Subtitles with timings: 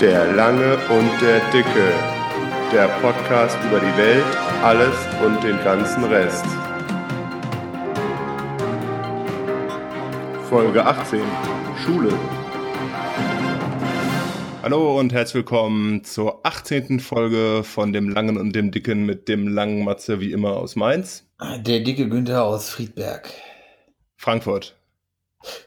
[0.00, 1.90] Der Lange und der Dicke.
[2.70, 4.26] Der Podcast über die Welt,
[4.62, 6.44] alles und den ganzen Rest.
[10.50, 11.22] Folge 18.
[11.82, 12.12] Schule.
[14.62, 17.00] Hallo und herzlich willkommen zur 18.
[17.00, 21.26] Folge von dem Langen und dem Dicken mit dem langen Matze wie immer aus Mainz.
[21.60, 23.30] Der dicke Günther aus Friedberg.
[24.16, 24.76] Frankfurt.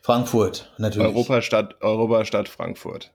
[0.04, 1.08] Frankfurt, natürlich.
[1.08, 3.12] Europastadt, Europastadt Frankfurt.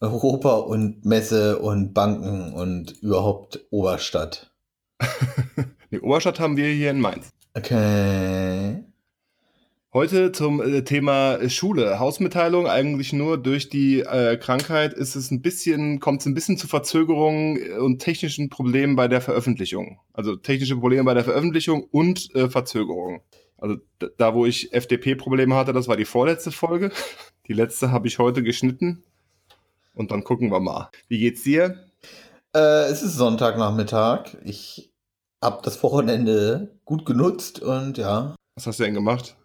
[0.00, 4.52] Europa und Messe und Banken und überhaupt Oberstadt.
[5.90, 7.30] Die Oberstadt haben wir hier in Mainz.
[7.54, 8.84] Okay.
[9.96, 11.98] Heute zum äh, Thema Schule.
[11.98, 16.58] Hausmitteilung eigentlich nur durch die äh, Krankheit ist es ein bisschen, kommt es ein bisschen
[16.58, 19.98] zu Verzögerungen und technischen Problemen bei der Veröffentlichung.
[20.12, 23.22] Also technische Probleme bei der Veröffentlichung und äh, Verzögerungen.
[23.56, 23.76] Also
[24.18, 26.90] da, wo ich FDP-Probleme hatte, das war die vorletzte Folge.
[27.48, 29.04] Die letzte habe ich heute geschnitten.
[29.96, 30.90] Und dann gucken wir mal.
[31.08, 31.88] Wie geht's dir?
[32.54, 34.36] Äh, es ist Sonntagnachmittag.
[34.44, 34.92] Ich
[35.42, 38.36] habe das Wochenende gut genutzt und ja.
[38.54, 39.36] Was hast du denn gemacht?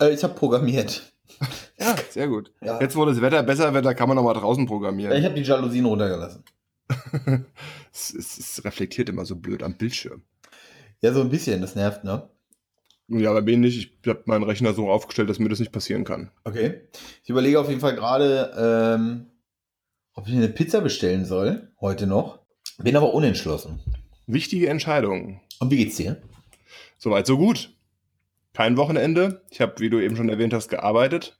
[0.00, 1.12] Äh, ich habe programmiert.
[1.80, 2.50] Ja, sehr gut.
[2.60, 2.80] Ja.
[2.80, 5.16] Jetzt, wo das Wetter besser wird, da kann man noch mal draußen programmieren.
[5.16, 6.42] Ich habe die Jalousien runtergelassen.
[7.92, 10.22] es, es, es reflektiert immer so blöd am Bildschirm.
[11.02, 12.28] Ja, so ein bisschen, das nervt, ne?
[13.06, 13.92] Ja, bei mir nicht.
[14.02, 16.32] Ich habe meinen Rechner so aufgestellt, dass mir das nicht passieren kann.
[16.42, 16.80] Okay.
[17.22, 19.26] Ich überlege auf jeden Fall gerade, ähm,
[20.18, 22.40] ob ich eine Pizza bestellen soll, heute noch.
[22.78, 23.78] Bin aber unentschlossen.
[24.26, 25.40] Wichtige Entscheidung.
[25.60, 26.20] Und wie geht's dir?
[26.98, 27.76] Soweit, so gut.
[28.52, 29.42] Kein Wochenende.
[29.48, 31.38] Ich habe, wie du eben schon erwähnt hast, gearbeitet.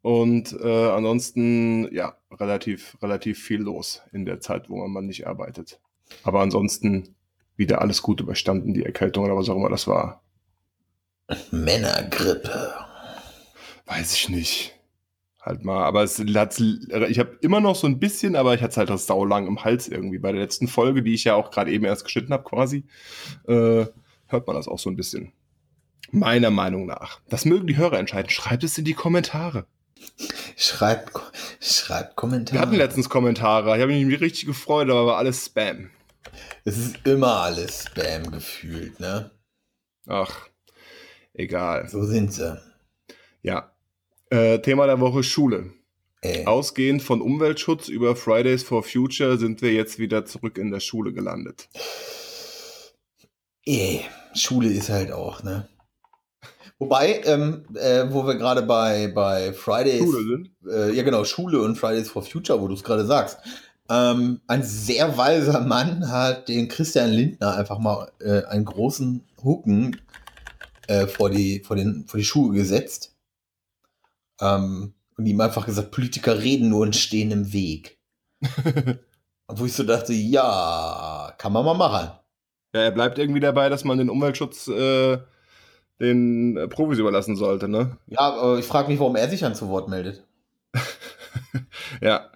[0.00, 5.78] Und äh, ansonsten, ja, relativ, relativ viel los in der Zeit, wo man nicht arbeitet.
[6.24, 7.14] Aber ansonsten
[7.54, 10.24] wieder alles gut überstanden, die Erkältung oder was auch immer das war.
[11.52, 12.74] Männergrippe.
[13.86, 14.74] Weiß ich nicht.
[15.44, 18.70] Halt mal, aber es hat, ich habe immer noch so ein bisschen, aber ich hatte
[18.70, 20.18] es halt das saulang im Hals irgendwie.
[20.18, 22.84] Bei der letzten Folge, die ich ja auch gerade eben erst geschnitten habe, quasi,
[23.48, 23.86] äh,
[24.28, 25.32] hört man das auch so ein bisschen.
[26.12, 27.20] Meiner Meinung nach.
[27.28, 28.30] Das mögen die Hörer entscheiden.
[28.30, 29.66] Schreibt es in die Kommentare.
[30.56, 31.10] Schreibt,
[31.60, 32.54] schreibt Kommentare.
[32.54, 33.74] Wir hatten letztens Kommentare.
[33.76, 35.90] Ich habe mich richtig gefreut, aber war alles Spam.
[36.64, 39.32] Es ist immer alles Spam gefühlt, ne?
[40.06, 40.46] Ach,
[41.34, 41.88] egal.
[41.88, 42.60] So sind sie.
[43.42, 43.71] Ja.
[44.32, 45.74] Äh, Thema der Woche Schule.
[46.22, 46.46] Ey.
[46.46, 51.12] Ausgehend von Umweltschutz über Fridays for Future sind wir jetzt wieder zurück in der Schule
[51.12, 51.68] gelandet.
[53.66, 55.68] Ey, Schule ist halt auch, ne?
[56.78, 60.50] Wobei, ähm, äh, wo wir gerade bei, bei Fridays, Schule sind?
[60.66, 63.36] äh, ja genau, Schule und Fridays for Future, wo du es gerade sagst.
[63.90, 70.00] Ähm, ein sehr weiser Mann hat den Christian Lindner einfach mal äh, einen großen Hucken
[70.86, 73.11] äh, vor, die, vor, den, vor die Schuhe gesetzt.
[74.42, 77.98] Ähm, und ihm einfach gesagt, Politiker reden nur und stehen im Weg.
[79.48, 82.10] Wo ich so dachte, ja, kann man mal machen.
[82.74, 85.18] Ja, er bleibt irgendwie dabei, dass man den Umweltschutz äh,
[86.00, 87.98] den äh, Profis überlassen sollte, ne?
[88.06, 90.26] Ja, aber ich frage mich, warum er sich dann zu Wort meldet.
[92.00, 92.30] Ja.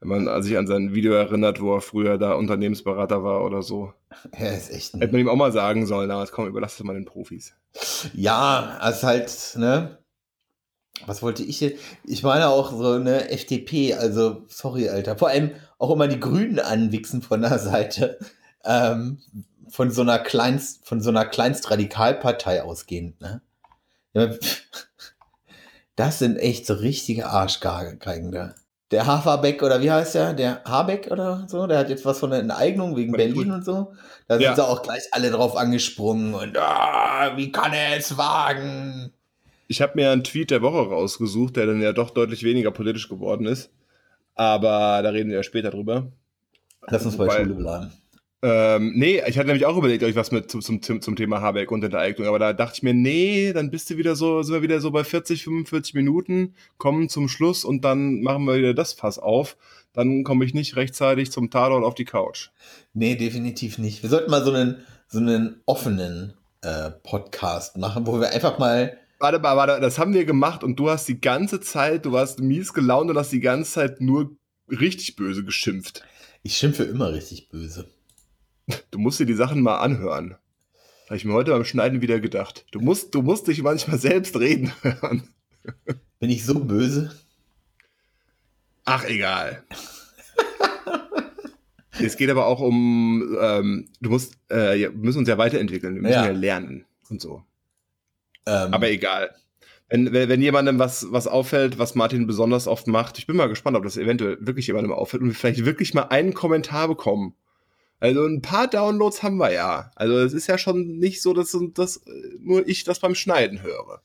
[0.00, 3.92] Wenn man sich an sein Video erinnert, wo er früher da Unternehmensberater war oder so.
[4.32, 6.82] Er ist echt Hätte ein man ihm auch mal sagen sollen, aber komm, überlass es
[6.82, 7.54] mal den Profis.
[8.12, 9.98] Ja, also halt, ne?
[11.06, 11.82] Was wollte ich jetzt?
[12.04, 15.16] Ich meine auch so eine FDP, also sorry, Alter.
[15.16, 18.18] Vor allem auch immer die Grünen anwichsen von der Seite.
[18.64, 19.18] Ähm,
[19.68, 23.40] von so einer Kleinst, von so einer Kleinstradikalpartei ausgehend, ne?
[24.12, 24.28] Ja,
[25.96, 28.54] das sind echt so richtige Arschgeigen da.
[28.90, 30.34] Der Haferbeck oder wie heißt der?
[30.34, 31.66] Der Habeck oder so?
[31.66, 33.94] Der hat jetzt was von der Enteignung wegen Berlin und so.
[34.28, 34.54] Da sind Ja.
[34.54, 39.14] sie auch gleich alle drauf angesprungen und ah, wie kann er es wagen?
[39.68, 43.08] Ich habe mir einen Tweet der Woche rausgesucht, der dann ja doch deutlich weniger politisch
[43.08, 43.70] geworden ist.
[44.34, 46.10] Aber da reden wir ja später drüber.
[46.88, 47.92] Lass uns bei Wobei- Schule bleiben.
[48.44, 51.70] Ähm, nee, ich hatte nämlich auch überlegt, euch was mit zum, zum, zum Thema Habeck
[51.70, 54.62] und Enteignung, aber da dachte ich mir, nee, dann bist du wieder so, sind wir
[54.62, 58.94] wieder so bei 40, 45 Minuten, kommen zum Schluss und dann machen wir wieder das
[58.94, 59.56] Fass auf.
[59.92, 62.48] Dann komme ich nicht rechtzeitig zum Tatort auf die Couch.
[62.94, 64.02] Nee, definitiv nicht.
[64.02, 68.98] Wir sollten mal so einen, so einen offenen äh, Podcast machen, wo wir einfach mal.
[69.22, 72.40] Warte mal, warte, das haben wir gemacht und du hast die ganze Zeit, du warst
[72.40, 74.34] mies gelaunt und hast die ganze Zeit nur
[74.68, 76.02] richtig böse geschimpft.
[76.42, 77.88] Ich schimpfe immer richtig böse.
[78.90, 80.34] Du musst dir die Sachen mal anhören.
[81.06, 82.66] Habe ich mir heute beim Schneiden wieder gedacht.
[82.72, 85.28] Du musst, du musst dich manchmal selbst reden hören.
[86.18, 87.16] Bin ich so böse?
[88.84, 89.62] Ach, egal.
[92.00, 96.02] es geht aber auch um, ähm, du musst, äh, wir müssen uns ja weiterentwickeln, wir
[96.02, 96.32] müssen ja, Ja.
[96.32, 97.44] lernen und so.
[98.46, 99.34] Ähm, Aber egal.
[99.88, 103.76] Wenn, wenn, jemandem was, was auffällt, was Martin besonders oft macht, ich bin mal gespannt,
[103.76, 107.34] ob das eventuell wirklich jemandem auffällt und wir vielleicht wirklich mal einen Kommentar bekommen.
[108.00, 109.90] Also ein paar Downloads haben wir ja.
[109.94, 112.02] Also es ist ja schon nicht so, dass, dass
[112.40, 114.00] nur ich das beim Schneiden höre.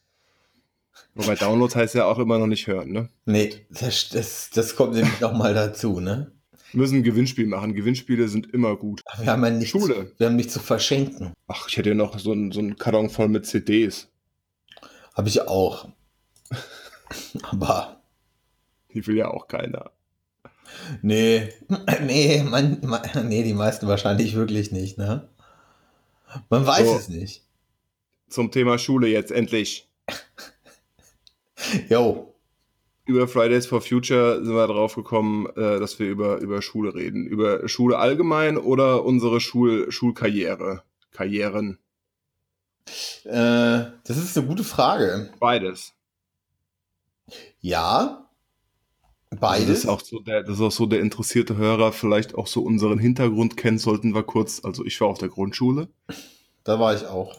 [1.16, 3.10] Wobei Downloads heißt ja auch immer noch nicht hören, ne?
[3.26, 6.32] Nee, das, das, das kommt nämlich nochmal dazu, ne?
[6.74, 7.74] Wir müssen ein Gewinnspiel machen.
[7.74, 9.02] Gewinnspiele sind immer gut.
[9.06, 10.12] Ach, wir haben ja nichts, Schule.
[10.18, 11.34] Wir haben nichts zu verschenken.
[11.48, 14.10] Ach, ich hätte ja noch so einen so einen Karton voll mit CDs.
[15.18, 15.90] Habe ich auch.
[17.44, 18.02] Aber.
[18.94, 19.92] Die will ja auch keiner.
[21.02, 21.50] Nee,
[22.06, 25.28] nee, man, man, nee, die meisten wahrscheinlich wirklich nicht, ne?
[26.50, 26.96] Man weiß So.
[26.96, 27.44] es nicht.
[28.30, 29.90] Zum Thema Schule jetzt endlich.
[31.90, 32.36] Jo,
[33.06, 37.26] Über Fridays for Future sind wir drauf gekommen, äh, dass wir über, über Schule reden.
[37.26, 40.84] Über Schule allgemein oder unsere Schul Schulkarriere.
[41.12, 41.80] Karrieren.
[43.26, 43.32] Äh,
[44.06, 45.32] das ist eine gute Frage.
[45.40, 45.94] Beides.
[47.60, 48.30] Ja,
[49.30, 49.80] Das beides.
[49.80, 53.00] ist auch so der, das ist auch so der interessierte Hörer vielleicht auch so unseren
[53.00, 54.64] Hintergrund kennt, sollten wir kurz.
[54.64, 55.90] Also ich war auf der Grundschule.
[56.64, 57.36] Da war ich auch.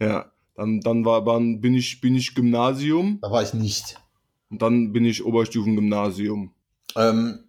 [0.00, 0.30] Ja.
[0.56, 3.96] Dann, dann war, dann bin ich, bin ich Gymnasium Da war ich nicht.
[4.50, 6.52] und dann bin ich Oberstufengymnasium.
[6.96, 7.44] Ähm,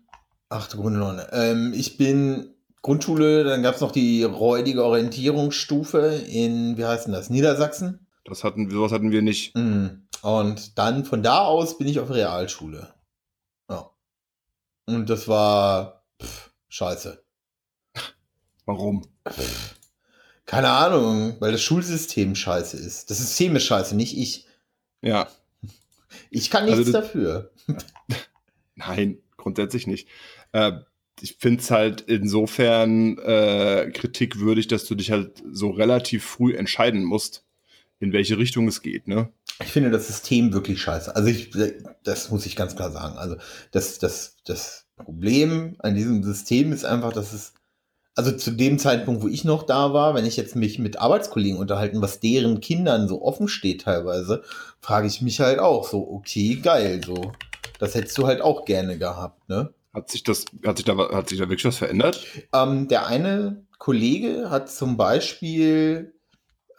[0.47, 2.50] ach du Grunde ähm, Ich bin
[2.81, 8.07] Grundschule, dann gab es noch die räudige Orientierungsstufe in, wie heißt denn das, Niedersachsen.
[8.25, 9.55] Das hatten wir, sowas hatten wir nicht.
[9.55, 10.07] Mhm.
[10.21, 12.93] Und dann von da aus bin ich auf Realschule.
[13.69, 13.91] Ja.
[14.85, 17.23] Und das war pff, scheiße.
[18.65, 19.03] Warum?
[20.45, 23.09] Keine Ahnung, weil das Schulsystem scheiße ist.
[23.09, 24.47] Das System ist scheiße, nicht ich.
[25.01, 25.27] Ja.
[26.29, 27.51] Ich kann nichts Also das- dafür.
[28.75, 30.07] Nein, grundsätzlich nicht.
[30.51, 30.73] Äh,
[31.21, 37.03] ich finde es halt insofern äh, kritikwürdig, dass du dich halt so relativ früh entscheiden
[37.03, 37.45] musst,
[37.99, 39.29] in welche Richtung es geht, ne?
[39.63, 41.15] Ich finde das System wirklich scheiße.
[41.15, 41.51] Also ich,
[42.03, 43.17] das muss ich ganz klar sagen.
[43.17, 43.35] Also
[43.71, 47.53] das, das, das Problem an diesem System ist einfach, dass es,
[48.15, 51.59] also zu dem Zeitpunkt, wo ich noch da war, wenn ich jetzt mich mit Arbeitskollegen
[51.59, 54.41] unterhalten, was deren Kindern so offen steht teilweise,
[54.79, 57.31] frage ich mich halt auch so, okay, geil, so.
[57.77, 59.73] Das hättest du halt auch gerne gehabt, ne?
[59.93, 62.25] Hat sich das, hat sich da, hat sich da wirklich was verändert?
[62.53, 66.13] Ähm, der eine Kollege hat zum Beispiel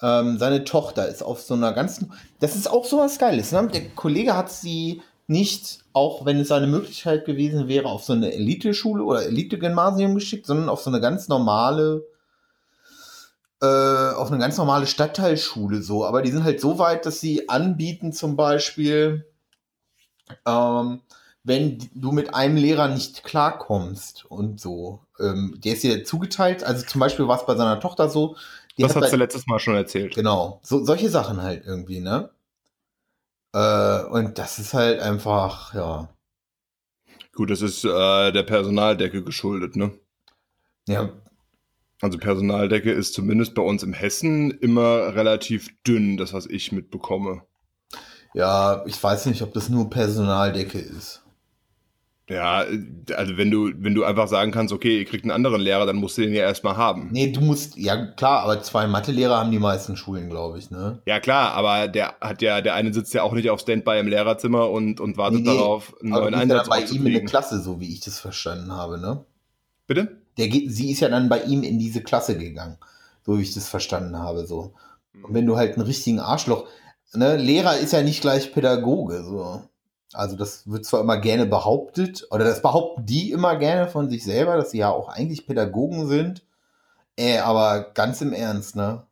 [0.03, 2.13] ähm, seine Tochter ist auf so einer ganzen.
[2.41, 3.53] Das ist auch sowas Geiles.
[3.53, 3.69] Ne?
[3.69, 8.33] Der Kollege hat sie nicht, auch wenn es eine Möglichkeit gewesen wäre, auf so eine
[8.33, 12.05] Elite-Schule oder Elite-Gymnasium geschickt, sondern auf so eine ganz normale,
[13.61, 13.67] äh,
[14.15, 16.05] auf eine ganz normale Stadtteilschule so.
[16.05, 19.25] Aber die sind halt so weit, dass sie anbieten, zum Beispiel,
[20.45, 21.01] ähm,
[21.45, 25.01] wenn du mit einem Lehrer nicht klarkommst und so.
[25.19, 28.37] Ähm, der ist dir zugeteilt, also zum Beispiel war es bei seiner Tochter so.
[28.79, 30.15] Das hat hast du letztes Mal schon erzählt.
[30.15, 32.31] Genau, so, solche Sachen halt irgendwie, ne?
[33.55, 36.09] Äh, und das ist halt einfach, ja.
[37.35, 39.93] Gut, das ist äh, der Personaldecke geschuldet, ne?
[40.87, 41.11] Ja,
[42.03, 47.43] Also Personaldecke ist zumindest bei uns im Hessen immer relativ dünn, das was ich mitbekomme.
[48.35, 51.22] ja, ich weiß nicht, ob das nur Personaldecke ist.
[52.33, 52.65] Ja,
[53.15, 55.97] also wenn du, wenn du einfach sagen kannst, okay, ihr kriegt einen anderen Lehrer, dann
[55.97, 57.11] musst du den ja erstmal haben.
[57.13, 61.03] Nee, du musst, ja klar, aber zwei Mathelehrer haben die meisten Schulen, glaube ich, ne?
[61.07, 64.09] Ja klar, aber der hat ja, der eine sitzt ja auch nicht auf Standby im
[64.09, 66.85] Lehrerzimmer und, und wartet Nee, nee, darauf, einen neuen bist ja Einsatz dann bei ihm
[66.85, 67.29] in der aufzukriegen.
[67.29, 69.25] Klasse, so wie ich das verstanden habe, ne?
[69.87, 70.17] Bitte?
[70.39, 72.79] Der geht, sie ist ja dann bei ihm in diese Klasse gegangen,
[73.27, 74.73] so wie ich das verstanden habe, so.
[75.23, 76.67] Und wenn du halt einen richtigen Arschloch,
[77.13, 79.63] ne, Lehrer ist ja nicht gleich Pädagoge, so.
[80.13, 84.25] Also das wird zwar immer gerne behauptet, oder das behaupten die immer gerne von sich
[84.25, 86.43] selber, dass sie ja auch eigentlich Pädagogen sind.
[87.17, 89.07] Äh, aber ganz im Ernst, ne?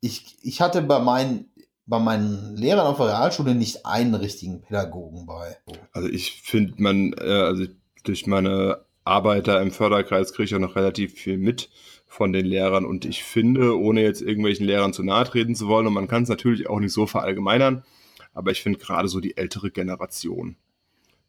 [0.00, 1.50] Ich, ich hatte bei meinen,
[1.86, 5.56] bei meinen Lehrern auf der Realschule nicht einen richtigen Pädagogen bei.
[5.92, 7.64] Also ich finde, man, äh, also
[8.04, 11.70] durch meine Arbeit da im Förderkreis kriege ich auch noch relativ viel mit
[12.06, 15.86] von den Lehrern und ich finde, ohne jetzt irgendwelchen Lehrern zu nahe treten zu wollen,
[15.86, 17.84] und man kann es natürlich auch nicht so verallgemeinern,
[18.38, 20.54] aber ich finde gerade so die ältere Generation,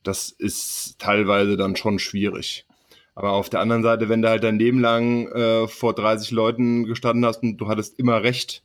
[0.04, 2.68] das ist teilweise dann schon schwierig.
[3.16, 6.86] Aber auf der anderen Seite, wenn du halt dein Leben lang äh, vor 30 Leuten
[6.86, 8.64] gestanden hast und du hattest immer recht,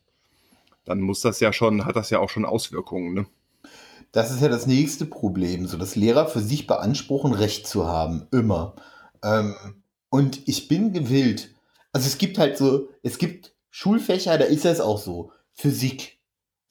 [0.84, 3.26] dann muss das ja schon, hat das ja auch schon Auswirkungen, ne?
[4.12, 8.26] Das ist ja das nächste Problem, so dass Lehrer für sich beanspruchen, Recht zu haben,
[8.30, 8.76] immer.
[9.22, 9.54] Ähm,
[10.10, 11.54] und ich bin gewillt.
[11.92, 15.32] Also es gibt halt so, es gibt Schulfächer, da ist das auch so.
[15.54, 16.18] Physik.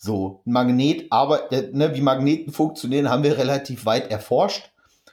[0.06, 4.70] So, ein Magnet, aber ne, wie Magneten funktionieren, haben wir relativ weit erforscht.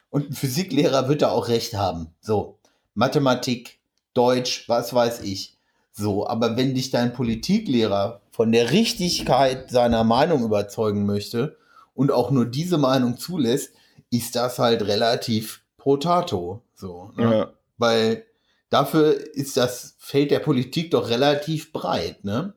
[0.08, 2.08] Und ein Physiklehrer wird da auch Recht haben.
[2.20, 2.58] So,
[2.94, 3.78] Mathematik,
[4.14, 5.56] Deutsch, was weiß ich.
[5.92, 11.56] So, aber wenn dich dein Politiklehrer von der Richtigkeit seiner Meinung überzeugen möchte
[11.94, 13.72] und auch nur diese Meinung zulässt,
[14.10, 16.64] ist das halt relativ potato.
[16.74, 17.22] So, ne?
[17.22, 17.52] Ja.
[17.78, 18.24] Weil
[18.70, 22.54] dafür ist das Feld der Politik doch relativ breit, ne?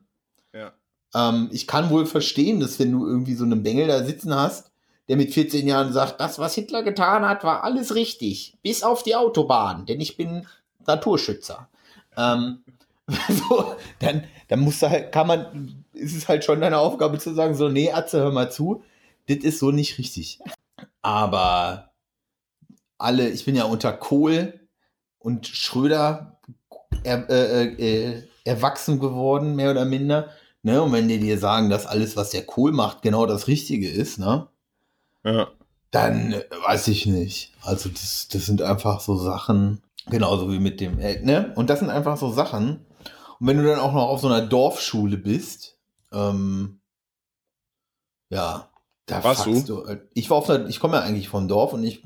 [1.14, 4.70] Ähm, ich kann wohl verstehen, dass wenn du irgendwie so einen Bengel da sitzen hast,
[5.08, 9.02] der mit 14 Jahren sagt, das, was Hitler getan hat, war alles richtig, bis auf
[9.02, 10.46] die Autobahn, denn ich bin
[10.86, 11.68] Naturschützer.
[12.16, 12.64] Ähm,
[13.28, 17.34] so, dann, dann musst du halt, kann man, ist es halt schon deine Aufgabe zu
[17.34, 18.82] sagen, so, nee, Atze, hör mal zu,
[19.28, 20.38] das ist so nicht richtig.
[21.02, 21.90] Aber
[22.98, 24.60] alle, ich bin ja unter Kohl
[25.18, 26.38] und Schröder
[27.02, 30.30] er, äh, äh, erwachsen geworden, mehr oder minder.
[30.64, 30.82] Ne?
[30.82, 34.18] Und wenn die dir sagen, dass alles, was der Kohl macht, genau das Richtige ist,
[34.18, 34.48] ne?
[35.22, 35.48] Ja.
[35.90, 37.52] dann äh, weiß ich nicht.
[37.62, 41.52] Also das, das sind einfach so Sachen, genauso wie mit dem, äh, ne?
[41.54, 42.84] Und das sind einfach so Sachen.
[43.38, 45.76] Und wenn du dann auch noch auf so einer Dorfschule bist,
[46.12, 46.80] ähm,
[48.30, 48.68] ja,
[49.06, 49.86] da Warst fuckst du.
[49.86, 52.02] halt- Ich war auf einer, ich komme ja eigentlich vom Dorf und ich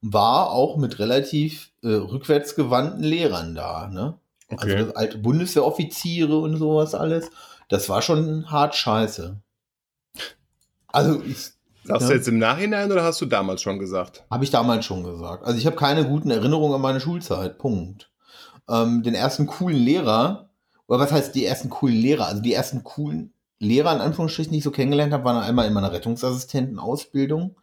[0.00, 4.18] war auch mit relativ äh, rückwärtsgewandten Lehrern da, ne?
[4.50, 4.76] Okay.
[4.76, 7.30] Also alte Bundeswehroffiziere und sowas alles.
[7.68, 9.40] Das war schon hart scheiße.
[10.88, 11.52] Also ich,
[11.84, 12.08] Sagst Ja.
[12.08, 14.24] du jetzt im Nachhinein oder hast du damals schon gesagt?
[14.30, 15.44] Habe ich damals schon gesagt.
[15.44, 17.56] Also ich habe keine guten Erinnerungen an meine Schulzeit.
[17.58, 18.10] Punkt.
[18.68, 20.50] Ähm, den ersten coolen Lehrer,
[20.86, 22.26] oder was heißt die ersten coolen Lehrer?
[22.26, 25.72] Also die ersten coolen Lehrer in Anführungsstrichen, die ich so kennengelernt habe, waren einmal in
[25.72, 27.56] meiner Rettungsassistentenausbildung,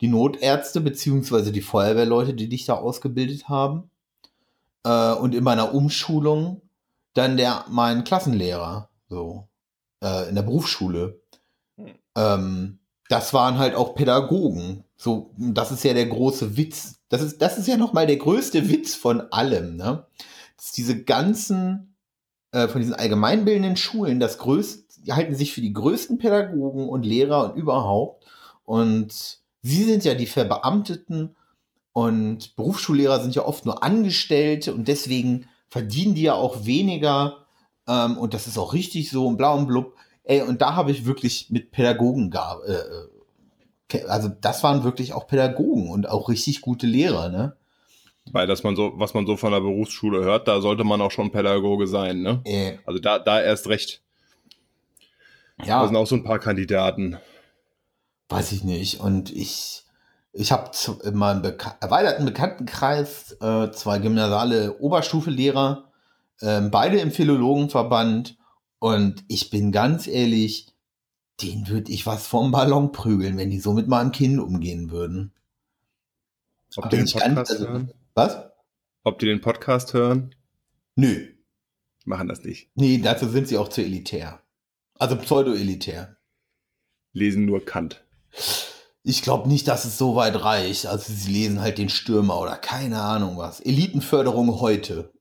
[0.00, 3.90] die Notärzte beziehungsweise die Feuerwehrleute, die dich da ausgebildet haben.
[4.84, 6.62] Äh, und in meiner Umschulung
[7.12, 9.48] dann der mein Klassenlehrer, so
[10.02, 11.20] äh, in der Berufsschule.
[11.76, 11.94] Hm.
[12.16, 14.84] Ähm, das waren halt auch Pädagogen.
[14.96, 17.00] So, das ist ja der große Witz.
[17.08, 20.06] Das ist, das ist ja noch mal der größte Witz von allem, ne?
[20.56, 21.94] Dass diese ganzen,
[22.52, 27.06] äh, von diesen allgemeinbildenden Schulen, das größte, die halten sich für die größten Pädagogen und
[27.06, 28.26] Lehrer und überhaupt.
[28.64, 31.36] Und sie sind ja die Verbeamteten
[31.92, 37.46] und Berufsschullehrer sind ja oft nur Angestellte und deswegen verdienen die ja auch weniger.
[37.88, 39.94] Ähm, und das ist auch richtig so und bla und blub.
[40.24, 45.14] Ey, und da habe ich wirklich mit Pädagogen gar, äh, äh, also das waren wirklich
[45.14, 47.56] auch Pädagogen und auch richtig gute Lehrer, ne?
[48.30, 51.10] Weil das man so, was man so von der Berufsschule hört, da sollte man auch
[51.10, 52.42] schon Pädagoge sein, ne?
[52.44, 54.02] Äh, Also da, da erst recht.
[55.64, 55.80] ja.
[55.80, 57.16] Da sind auch so ein paar Kandidaten.
[58.28, 59.00] Weiß ich nicht.
[59.00, 59.84] Und ich,
[60.34, 60.70] ich habe
[61.04, 65.87] in meinem Beka erweiterten Bekanntenkreis äh, zwei gymnasiale Oberstufe-Lehrer,
[66.40, 68.36] ähm, beide im Philologenverband.
[68.78, 70.68] Und ich bin ganz ehrlich,
[71.42, 75.32] denen würde ich was vom Ballon prügeln, wenn die so mit meinem Kind umgehen würden.
[76.76, 77.92] Ob Aber die den ich kann- Podcast also- hören?
[78.14, 78.36] Was?
[79.04, 80.34] Ob die den Podcast hören?
[80.96, 81.28] Nö.
[82.04, 82.70] Machen das nicht.
[82.74, 84.40] Nee, dazu sind sie auch zu elitär.
[84.98, 86.16] Also pseudo-elitär.
[87.12, 88.04] Lesen nur Kant.
[89.02, 90.86] Ich glaube nicht, dass es so weit reicht.
[90.86, 93.60] Also sie lesen halt den Stürmer oder keine Ahnung was.
[93.60, 95.12] Elitenförderung heute.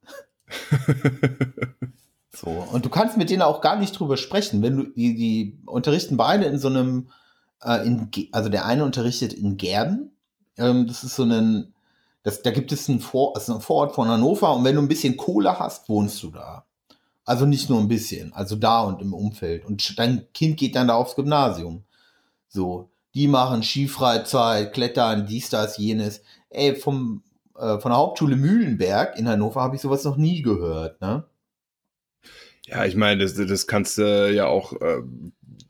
[2.39, 5.57] So, und du kannst mit denen auch gar nicht drüber sprechen, wenn du, die, die
[5.65, 7.09] unterrichten beide in so einem,
[7.63, 10.11] äh, in, also der eine unterrichtet in Gerden,
[10.57, 11.73] ähm, das ist so ein,
[12.21, 14.83] das, da gibt es einen, Vor, das ist ein Vorort von Hannover und wenn du
[14.83, 16.65] ein bisschen Kohle hast, wohnst du da.
[17.25, 19.65] Also nicht nur ein bisschen, also da und im Umfeld.
[19.65, 21.85] Und dein Kind geht dann da aufs Gymnasium.
[22.49, 26.21] So, die machen Skifreizeit, Klettern, dies, das, jenes.
[26.51, 27.23] Ey, vom,
[27.57, 31.25] äh, von der Hauptschule Mühlenberg in Hannover habe ich sowas noch nie gehört, ne?
[32.65, 35.01] Ja, ich meine, das, das kannst du ja auch äh,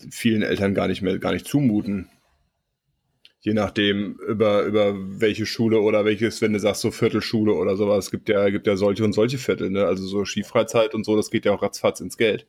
[0.10, 2.10] vielen Eltern gar nicht mehr gar nicht zumuten.
[3.40, 8.06] Je nachdem, über, über welche Schule oder welches, wenn du sagst, so Viertelschule oder sowas,
[8.06, 9.86] es gibt ja, gibt ja solche und solche Viertel, ne?
[9.86, 12.48] Also so Skifreizeit und so, das geht ja auch ratzfatz ins Geld.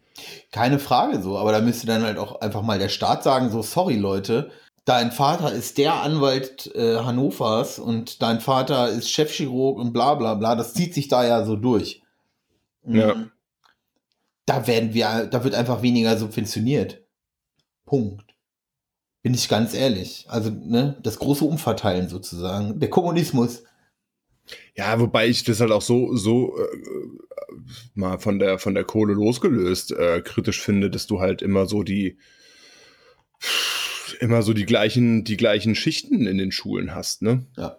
[0.50, 3.62] Keine Frage so, aber da müsste dann halt auch einfach mal der Staat sagen, so
[3.62, 4.50] sorry Leute,
[4.88, 10.34] dein Vater ist der Anwalt äh, Hannovers und dein Vater ist Chefchirurg und bla bla
[10.34, 12.02] bla, das zieht sich da ja so durch.
[12.86, 13.14] Ja.
[13.14, 13.30] Mhm.
[14.46, 17.02] Da werden wir, da wird einfach weniger subventioniert.
[17.84, 18.34] Punkt.
[19.22, 20.24] Bin ich ganz ehrlich.
[20.28, 22.80] Also, ne, das große Umverteilen sozusagen.
[22.80, 23.64] Der Kommunismus.
[24.74, 26.66] Ja, wobei ich das halt auch so, so äh,
[27.94, 31.82] mal von der, von der Kohle losgelöst äh, kritisch finde, dass du halt immer so
[31.82, 32.16] die
[34.20, 37.46] immer so die gleichen, die gleichen Schichten in den Schulen hast, ne?
[37.56, 37.78] Ja.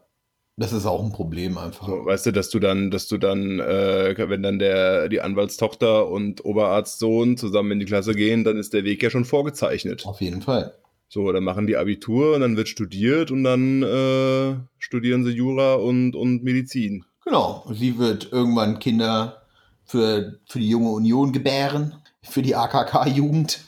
[0.59, 1.87] Das ist auch ein Problem einfach.
[1.87, 6.09] So, weißt du, dass du dann, dass du dann, äh, wenn dann der, die Anwaltstochter
[6.09, 10.05] und Oberarztsohn zusammen in die Klasse gehen, dann ist der Weg ja schon vorgezeichnet.
[10.05, 10.73] Auf jeden Fall.
[11.07, 15.75] So, dann machen die Abitur und dann wird studiert und dann äh, studieren sie Jura
[15.75, 17.05] und, und Medizin.
[17.23, 17.63] Genau.
[17.65, 19.43] Und sie wird irgendwann Kinder
[19.85, 23.61] für, für die junge Union gebären, für die AKK-Jugend.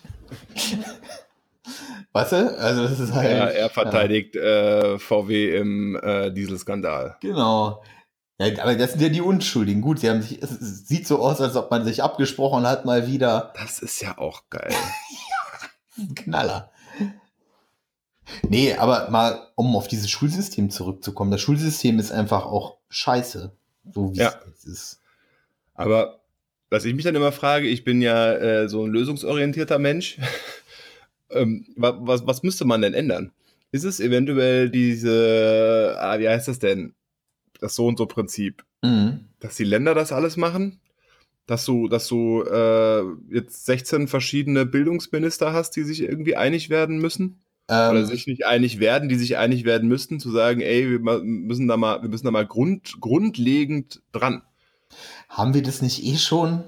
[2.12, 2.58] Weißt du?
[2.58, 3.30] Also das ist halt.
[3.32, 7.18] Ja, er verteidigt äh, VW im äh, Dieselskandal.
[7.22, 7.84] Genau.
[8.40, 9.82] Ja, aber das sind ja die Unschuldigen.
[9.82, 13.08] Gut, sie haben sich, es sieht so aus, als ob man sich abgesprochen hat, mal
[13.08, 13.54] wieder.
[13.56, 14.74] Das ist ja auch geil.
[16.16, 16.72] Knaller.
[18.48, 21.32] Nee, aber mal, um auf dieses Schulsystem zurückzukommen.
[21.32, 23.52] Das Schulsystem ist einfach auch scheiße.
[23.94, 24.34] So wie Ja.
[24.56, 25.02] es ist.
[25.76, 26.22] Aber
[26.70, 30.18] was ich mich dann immer frage, ich bin ja äh, so ein lösungsorientierter Mensch.
[31.34, 33.32] Ähm, wa- was, was müsste man denn ändern?
[33.72, 36.94] Ist es eventuell diese, ah, wie heißt das denn?
[37.60, 39.22] Das so und so Prinzip, Mhm.
[39.40, 40.80] dass die Länder das alles machen?
[41.48, 47.00] Dass du, dass du äh, jetzt 16 verschiedene Bildungsminister hast, die sich irgendwie einig werden
[47.00, 47.42] müssen?
[47.68, 51.00] Oder Ähm, sich nicht einig werden, die sich einig werden müssten, zu sagen, ey, wir
[51.24, 54.42] müssen da mal, wir müssen da mal grund, grundlegend dran.
[55.30, 56.64] haben wir das nicht eh schon?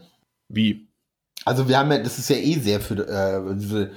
[0.48, 0.88] Wie?
[1.46, 3.92] Also wir haben ja, das ist ja eh sehr für äh, diese,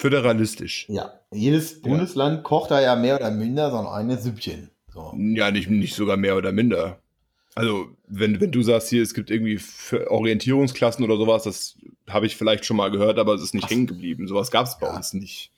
[0.00, 0.86] Föderalistisch.
[0.88, 4.70] ja, jedes Bundesland kocht da ja mehr oder minder so ein eigenes Süppchen.
[4.92, 5.14] So.
[5.16, 6.98] Ja, nicht, nicht sogar mehr oder minder.
[7.54, 9.60] Also, wenn, wenn du sagst, hier, es gibt irgendwie
[10.08, 11.76] Orientierungsklassen oder sowas, das
[12.08, 13.70] habe ich vielleicht schon mal gehört, aber es ist nicht Ach.
[13.70, 14.26] hängen geblieben.
[14.26, 14.96] Sowas gab es bei Ja.
[14.96, 15.50] uns nicht.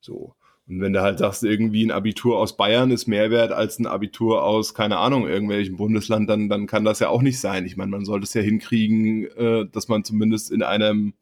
[0.00, 0.34] So.
[0.68, 3.86] Und wenn du halt sagst, irgendwie ein Abitur aus Bayern ist mehr wert als ein
[3.86, 7.66] Abitur aus, keine Ahnung, irgendwelchem Bundesland, dann, dann kann das ja auch nicht sein.
[7.66, 11.14] Ich meine, man sollte es ja hinkriegen, äh, dass man zumindest in einem,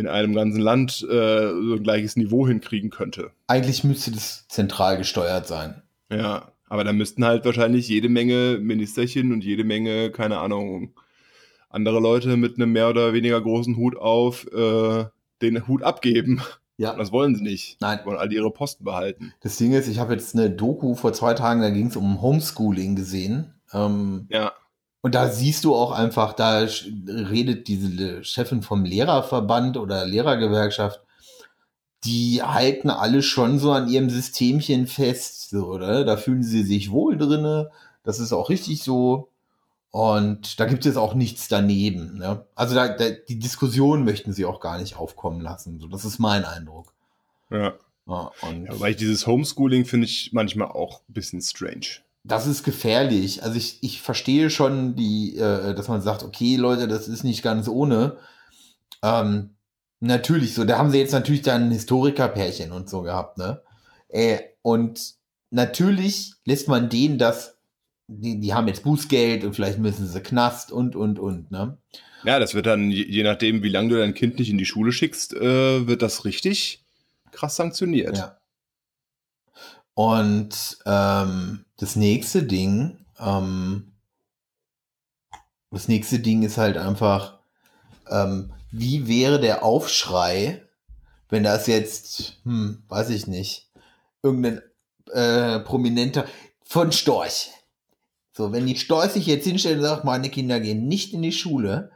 [0.00, 3.30] in einem ganzen Land äh, so ein gleiches Niveau hinkriegen könnte.
[3.46, 5.82] Eigentlich müsste das zentral gesteuert sein.
[6.10, 10.94] Ja, aber da müssten halt wahrscheinlich jede Menge Ministerchen und jede Menge, keine Ahnung,
[11.68, 15.04] andere Leute mit einem mehr oder weniger großen Hut auf äh,
[15.42, 16.42] den Hut abgeben.
[16.76, 16.94] Ja.
[16.96, 17.76] Das wollen sie nicht.
[17.80, 17.98] Nein.
[18.00, 19.34] Die wollen alle ihre Posten behalten.
[19.42, 22.22] Das Ding ist, ich habe jetzt eine Doku vor zwei Tagen, da ging es um
[22.22, 23.52] Homeschooling gesehen.
[23.72, 24.52] Ähm, Ja,
[25.02, 26.66] und da siehst du auch einfach, da
[27.06, 31.00] redet diese Chefin vom Lehrerverband oder Lehrergewerkschaft,
[32.04, 36.04] die halten alle schon so an ihrem Systemchen fest, so, oder?
[36.04, 37.70] Da fühlen sie sich wohl drinne.
[38.04, 39.28] Das ist auch richtig so.
[39.90, 42.18] Und da gibt es auch nichts daneben.
[42.18, 42.46] Ne?
[42.54, 45.78] Also da, da, die Diskussion möchten sie auch gar nicht aufkommen lassen.
[45.80, 46.92] So, das ist mein Eindruck.
[47.50, 47.74] ja.
[48.06, 52.00] Ja, und ja weil ich dieses Homeschooling finde ich manchmal auch ein bisschen strange.
[52.22, 53.42] Das ist gefährlich.
[53.42, 57.42] Also ich, ich verstehe schon die, äh, dass man sagt, okay, Leute, das ist nicht
[57.42, 58.18] ganz ohne.
[59.02, 59.56] Ähm,
[60.00, 63.62] natürlich so, da haben sie jetzt natürlich dann ein Historikerpärchen und so gehabt, ne?
[64.08, 65.14] Äh, und
[65.50, 67.56] natürlich lässt man denen das,
[68.08, 71.78] die, die haben jetzt Bußgeld und vielleicht müssen sie Knast und, und, und, ne?
[72.24, 74.92] Ja, das wird dann, je, nachdem, wie lange du dein Kind nicht in die Schule
[74.92, 76.84] schickst, äh, wird das richtig
[77.32, 78.18] krass sanktioniert.
[78.18, 78.36] Ja.
[79.94, 83.92] Und ähm, das nächste Ding, ähm,
[85.70, 87.38] das nächste Ding ist halt einfach,
[88.08, 90.62] ähm, wie wäre der Aufschrei,
[91.30, 93.70] wenn das jetzt, hm, weiß ich nicht,
[94.22, 94.60] irgendein
[95.12, 96.26] äh, Prominenter
[96.64, 97.50] von Storch.
[98.32, 101.32] So, wenn die Storch sich jetzt hinstellt und sagt, meine Kinder gehen nicht in die
[101.32, 101.92] Schule,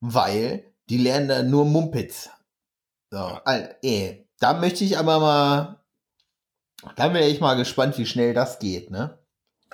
[0.00, 2.30] weil die lernen da nur Mumpitz.
[3.10, 5.84] So, Al- ey, da möchte ich aber mal,
[6.96, 9.17] da wäre ich mal gespannt, wie schnell das geht, ne?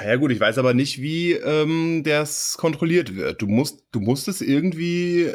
[0.02, 3.42] Ja gut, ich weiß aber nicht, wie ähm, das kontrolliert wird.
[3.42, 5.30] Du musst, du musst es irgendwie,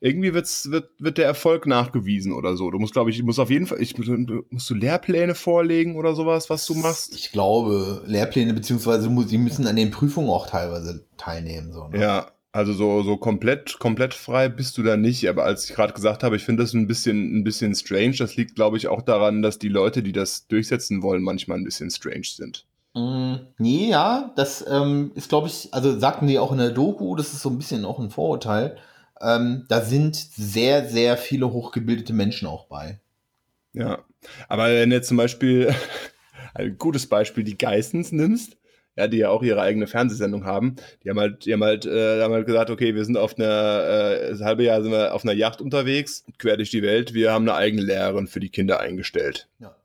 [0.00, 2.70] irgendwie wird's, wird, wird der Erfolg nachgewiesen oder so.
[2.70, 6.14] Du musst, glaube ich, du musst auf jeden Fall, ich, musst du Lehrpläne vorlegen oder
[6.14, 7.14] sowas, was du machst.
[7.14, 12.00] Ich glaube, Lehrpläne, beziehungsweise die müssen an den Prüfungen auch teilweise teilnehmen, so, ne?
[12.00, 15.28] Ja, also so, so komplett, komplett frei bist du da nicht.
[15.28, 18.16] Aber als ich gerade gesagt habe, ich finde das ein bisschen, ein bisschen strange.
[18.16, 21.64] Das liegt, glaube ich, auch daran, dass die Leute, die das durchsetzen wollen, manchmal ein
[21.64, 22.66] bisschen strange sind.
[22.94, 27.14] Mm, nee, ja, das ähm, ist, glaube ich, also sagten die auch in der Doku,
[27.14, 28.76] das ist so ein bisschen auch ein Vorurteil.
[29.20, 33.00] Ähm, da sind sehr, sehr viele hochgebildete Menschen auch bei.
[33.72, 34.04] Ja,
[34.48, 35.72] aber wenn du jetzt zum Beispiel
[36.54, 38.56] ein gutes Beispiel die Geissens nimmst,
[38.96, 42.22] ja, die ja auch ihre eigene Fernsehsendung haben, die haben halt, die haben halt, äh,
[42.22, 45.22] haben halt gesagt, okay, wir sind auf einer, äh, das halbe Jahr sind wir auf
[45.22, 48.80] einer Yacht unterwegs, quer durch die Welt, wir haben eine eigene Lehrerin für die Kinder
[48.80, 49.48] eingestellt.
[49.60, 49.76] Ja.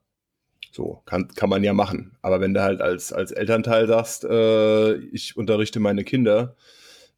[0.75, 2.17] So, kann, kann man ja machen.
[2.21, 6.57] Aber wenn du halt als, als Elternteil sagst, äh, ich unterrichte meine Kinder,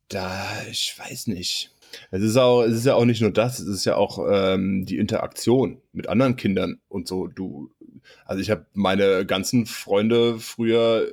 [0.09, 1.71] da, ich weiß nicht.
[2.11, 4.85] Es ist auch, es ist ja auch nicht nur das, es ist ja auch ähm,
[4.85, 7.25] die Interaktion mit anderen Kindern und so.
[7.25, 7.71] Du,
[8.25, 11.07] also ich habe meine ganzen Freunde früher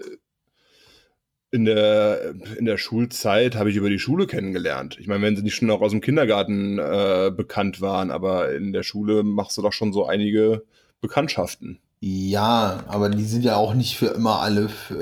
[1.51, 4.99] in der, in der Schulzeit habe ich über die Schule kennengelernt.
[5.01, 8.75] Ich meine, wenn sie nicht schon auch aus dem Kindergarten äh, bekannt waren, aber in
[8.75, 10.65] der Schule machst du doch schon so einige
[11.01, 11.81] Bekanntschaften.
[12.01, 14.95] Ja, aber die sind ja auch nicht für immer alle äh,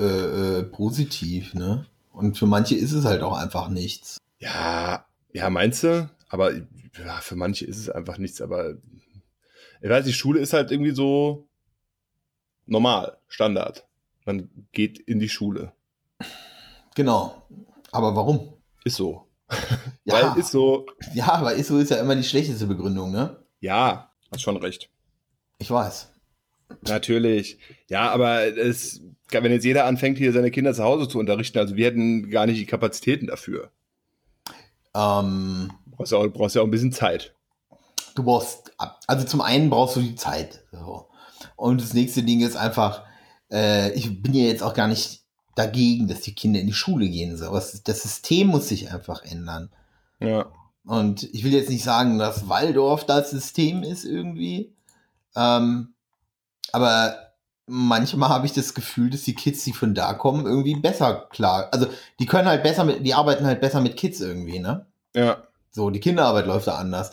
[0.59, 1.87] äh, positiv, ne?
[2.13, 4.19] Und für manche ist es halt auch einfach nichts.
[4.39, 6.09] Ja, ja, meinst du?
[6.29, 8.75] Aber ja, für manche ist es einfach nichts, aber
[9.81, 11.49] Ich weiß, die Schule ist halt irgendwie so
[12.67, 13.87] normal, Standard.
[14.25, 15.73] Man geht in die Schule.
[16.95, 17.43] Genau.
[17.91, 18.55] Aber warum?
[18.85, 19.27] Ist so.
[20.05, 20.33] Ja.
[20.33, 20.87] Weil ist so.
[21.15, 23.37] Ja, aber ist so ist ja immer die schlechteste Begründung, ne?
[23.61, 24.91] Ja, hast schon recht.
[25.59, 26.12] Ich weiß.
[26.89, 27.59] Natürlich.
[27.89, 31.77] Ja, aber es, wenn jetzt jeder anfängt, hier seine Kinder zu Hause zu unterrichten, also
[31.77, 33.71] wir hätten gar nicht die Kapazitäten dafür.
[34.95, 37.35] Ähm, Du brauchst ja auch, brauchst ja auch ein bisschen Zeit.
[38.15, 38.73] du brauchst,
[39.07, 40.65] also zum einen brauchst du die Zeit.
[40.73, 41.07] So.
[41.57, 43.05] Und das nächste Ding ist einfach,
[43.51, 45.23] äh, ich bin ja jetzt auch gar nicht
[45.55, 47.37] dagegen, dass die Kinder in die Schule gehen.
[47.37, 47.47] So.
[47.47, 49.71] Aber es- das System muss sich einfach ändern.
[50.19, 50.47] Ja.
[50.85, 54.73] Und ich will jetzt nicht sagen, dass Waldorf das System ist irgendwie.
[55.37, 55.92] Ähm,
[56.71, 57.17] aber
[57.67, 61.69] manchmal habe ich das Gefühl, dass die Kids, die von da kommen, irgendwie besser klar.
[61.73, 61.87] Also
[62.19, 64.87] die können halt besser mit, die arbeiten halt besser mit Kids irgendwie, ne?
[65.15, 65.43] Ja.
[65.71, 67.13] So, die Kinderarbeit läuft da anders.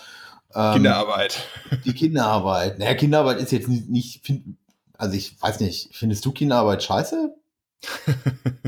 [0.53, 1.43] Ähm, Kinderarbeit.
[1.85, 2.79] Die Kinderarbeit.
[2.79, 4.57] Naja, Kinderarbeit ist jetzt nicht, nicht find,
[4.97, 7.33] also ich weiß nicht, findest du Kinderarbeit scheiße?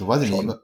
[0.00, 0.46] So weiß ich Schon.
[0.46, 0.58] nicht.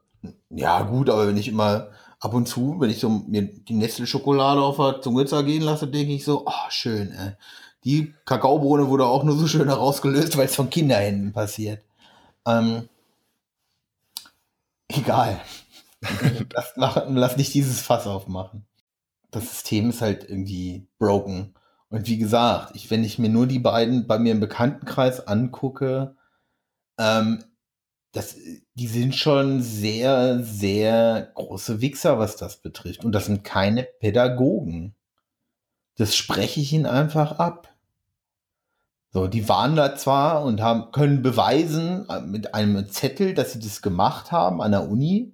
[0.49, 4.62] Ja, gut, aber wenn ich immer ab und zu, wenn ich so mir die Nestle-Schokolade
[4.62, 7.33] auf der Zunge zergehen lasse, denke ich so, ah, schön, ey.
[7.87, 11.85] Die Kakaobohne wurde auch nur so schön herausgelöst, weil es von Kinderhänden passiert.
[12.44, 12.88] Ähm,
[14.88, 15.40] egal.
[16.53, 18.66] lass, machen, lass nicht dieses Fass aufmachen.
[19.31, 21.55] Das System ist halt irgendwie broken.
[21.88, 26.16] Und wie gesagt, ich, wenn ich mir nur die beiden bei mir im Bekanntenkreis angucke,
[26.99, 27.44] ähm,
[28.11, 28.35] das,
[28.75, 33.05] die sind schon sehr, sehr große Wichser, was das betrifft.
[33.05, 34.96] Und das sind keine Pädagogen.
[35.94, 37.75] Das spreche ich ihnen einfach ab.
[39.16, 43.61] So, die waren da zwar und haben, können beweisen äh, mit einem Zettel, dass sie
[43.61, 45.33] das gemacht haben an der Uni,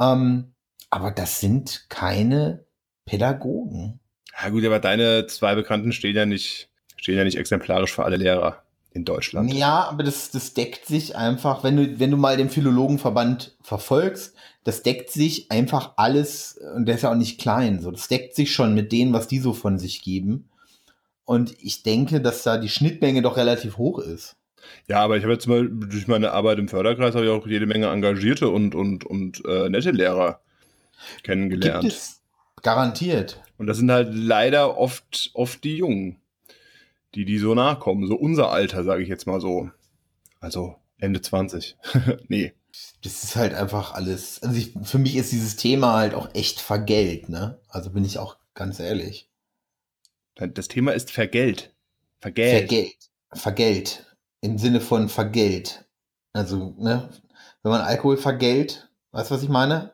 [0.00, 0.54] ähm,
[0.90, 2.64] aber das sind keine
[3.06, 4.00] Pädagogen.
[4.42, 8.16] Ja gut, aber deine zwei Bekannten stehen ja nicht, stehen ja nicht exemplarisch für alle
[8.16, 9.54] Lehrer in Deutschland.
[9.54, 14.34] Ja, aber das, das deckt sich einfach, wenn du, wenn du mal den Philologenverband verfolgst,
[14.64, 18.34] das deckt sich einfach alles, und der ist ja auch nicht klein, so, das deckt
[18.34, 20.49] sich schon mit denen, was die so von sich geben.
[21.30, 24.34] Und ich denke, dass da die Schnittmenge doch relativ hoch ist.
[24.88, 27.66] Ja, aber ich habe jetzt mal durch meine Arbeit im Förderkreis habe ich auch jede
[27.66, 30.40] Menge engagierte und, und, und äh, nette Lehrer
[31.22, 31.82] kennengelernt.
[31.82, 32.20] Gibt es
[32.62, 33.40] garantiert.
[33.58, 36.16] Und das sind halt leider oft, oft die Jungen,
[37.14, 38.08] die die so nachkommen.
[38.08, 39.70] So unser Alter, sage ich jetzt mal so.
[40.40, 41.76] Also Ende 20.
[42.26, 42.54] nee.
[43.04, 44.42] Das ist halt einfach alles.
[44.42, 47.60] Also ich, für mich ist dieses Thema halt auch echt vergelt, ne?
[47.68, 49.29] Also bin ich auch ganz ehrlich.
[50.48, 51.74] Das Thema ist Vergelt.
[52.20, 52.68] Vergelt.
[52.68, 53.10] Vergelt.
[53.32, 54.16] Vergelt.
[54.40, 55.84] Im Sinne von Vergelt.
[56.32, 57.10] Also, ne?
[57.62, 59.92] Wenn man Alkohol vergelt, weißt du, was ich meine?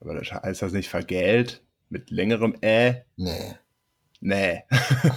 [0.00, 1.62] Aber das heißt das nicht Vergelt?
[1.88, 3.04] Mit längerem Ä?
[3.16, 3.54] Nee.
[4.20, 4.64] Nee.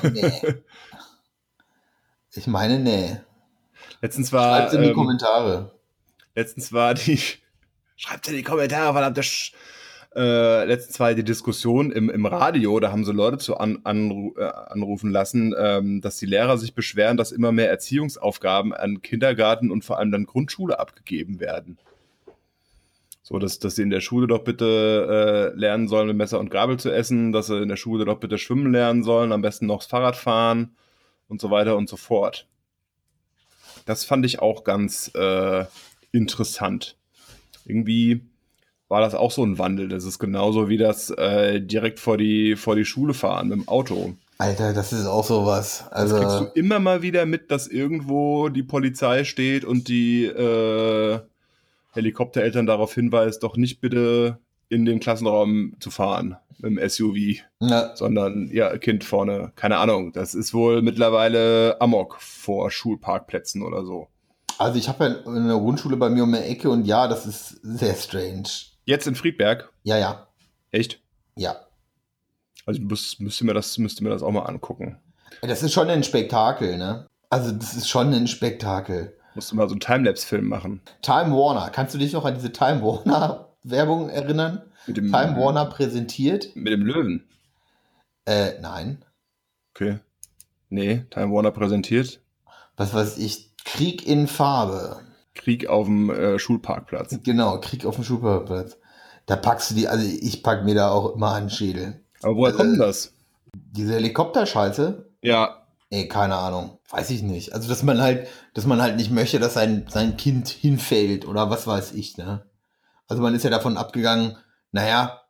[0.04, 0.42] Nee.
[2.36, 3.18] ich meine, nee.
[4.02, 4.58] Letztens war.
[4.58, 5.80] Schreibt's in die ähm, Kommentare.
[6.36, 7.20] letztens war die.
[7.96, 9.54] Schreibt in die Kommentare, verdammte Sch
[10.16, 14.34] äh, letztens war die Diskussion im, im Radio, da haben so Leute zu an, anru
[14.38, 19.70] äh, anrufen lassen, ähm, dass die Lehrer sich beschweren, dass immer mehr Erziehungsaufgaben an Kindergarten
[19.70, 21.78] und vor allem dann Grundschule abgegeben werden.
[23.22, 26.50] So, dass, dass sie in der Schule doch bitte äh, lernen sollen, mit Messer und
[26.50, 29.68] Gabel zu essen, dass sie in der Schule doch bitte schwimmen lernen sollen, am besten
[29.68, 30.76] noch das Fahrrad fahren
[31.28, 32.48] und so weiter und so fort.
[33.86, 35.66] Das fand ich auch ganz äh,
[36.12, 36.98] interessant.
[37.66, 38.22] Irgendwie
[38.90, 39.88] war das auch so ein Wandel.
[39.88, 43.68] Das ist genauso wie das äh, direkt vor die, vor die Schule fahren mit dem
[43.68, 44.14] Auto.
[44.40, 45.86] Alter, das ist auch sowas.
[45.92, 50.26] Das kriegst Also, du immer mal wieder mit, dass irgendwo die Polizei steht und die
[50.26, 51.20] äh,
[51.92, 54.38] Helikoptereltern darauf hinweist, doch nicht bitte
[54.70, 59.52] in den Klassenraum zu fahren mit dem SUV, na, sondern ja, Kind vorne.
[59.56, 60.14] Keine Ahnung.
[60.14, 64.08] Das ist wohl mittlerweile Amok vor Schulparkplätzen oder so.
[64.58, 67.60] also ich habe ja eine Grundschule bei mir um die Ecke und ja, das ist
[67.64, 68.44] sehr strange.
[68.90, 69.72] Jetzt in Friedberg?
[69.84, 70.28] Ja, ja,
[70.72, 71.00] Echt?
[71.36, 71.56] ja.
[72.66, 74.98] Also müsst, müsste mir das müsste mir das auch mal angucken.
[75.44, 77.06] Das ist schon ein Spektakel, ne?
[77.30, 79.16] Also das ist schon ein Spektakel.
[79.36, 80.82] Musste mal so einen Timelapse-Film machen.
[81.04, 84.64] Time Warner, kannst du dich noch an diese Time Warner Werbung erinnern?
[84.88, 86.56] Mit dem, Time Warner präsentiert?
[86.56, 87.30] Mit dem Löwen.
[88.26, 89.06] Äh, nein.
[89.76, 90.00] Okay.
[90.70, 92.22] Nee, Time Warner präsentiert.
[92.76, 93.56] Was weiß ich?
[93.66, 95.02] Krieg in Farbe.
[95.36, 97.20] Krieg auf dem äh, Schulparkplatz.
[97.24, 98.79] Genau, Krieg auf dem Schulparkplatz.
[99.30, 102.04] Da packst du die, also ich pack mir da auch immer den Schädel.
[102.24, 103.14] Aber woher Also- kommt denn das?
[103.54, 106.80] Diese Helikopterscheiße, Ja, ey, keine Ahnung.
[106.90, 107.54] Weiß ich nicht.
[107.54, 111.50] Also, dass man halt, dass man halt nicht möchte, dass sein, sein Kind hinfällt oder
[111.52, 112.44] was weiß ich, ne?
[113.08, 114.36] Also man ist ja davon abgegangen,
[114.72, 115.22] naja,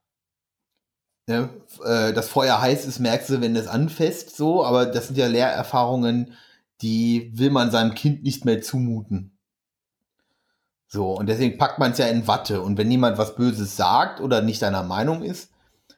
[1.28, 1.50] ne,
[1.84, 5.28] äh, das Feuer heiß ist, merkst du, wenn es anfasst, so, aber das sind ja
[5.28, 6.34] Lehrerfahrungen,
[6.82, 9.38] die will man seinem Kind nicht mehr zumuten.
[10.92, 12.62] So, und deswegen packt man es ja in Watte.
[12.62, 15.52] Und wenn jemand was Böses sagt oder nicht deiner Meinung ist,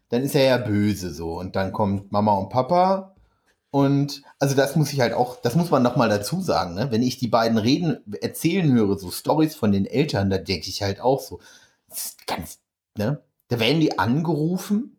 [0.09, 1.39] dann ist er ja böse so.
[1.39, 3.15] Und dann kommt Mama und Papa.
[3.71, 6.91] Und also das muss ich halt auch, das muss man nochmal dazu sagen, ne?
[6.91, 10.81] Wenn ich die beiden reden, erzählen höre, so Stories von den Eltern, da denke ich
[10.81, 11.39] halt auch so,
[12.27, 12.59] ganz,
[12.97, 13.21] ne?
[13.47, 14.97] Da werden die angerufen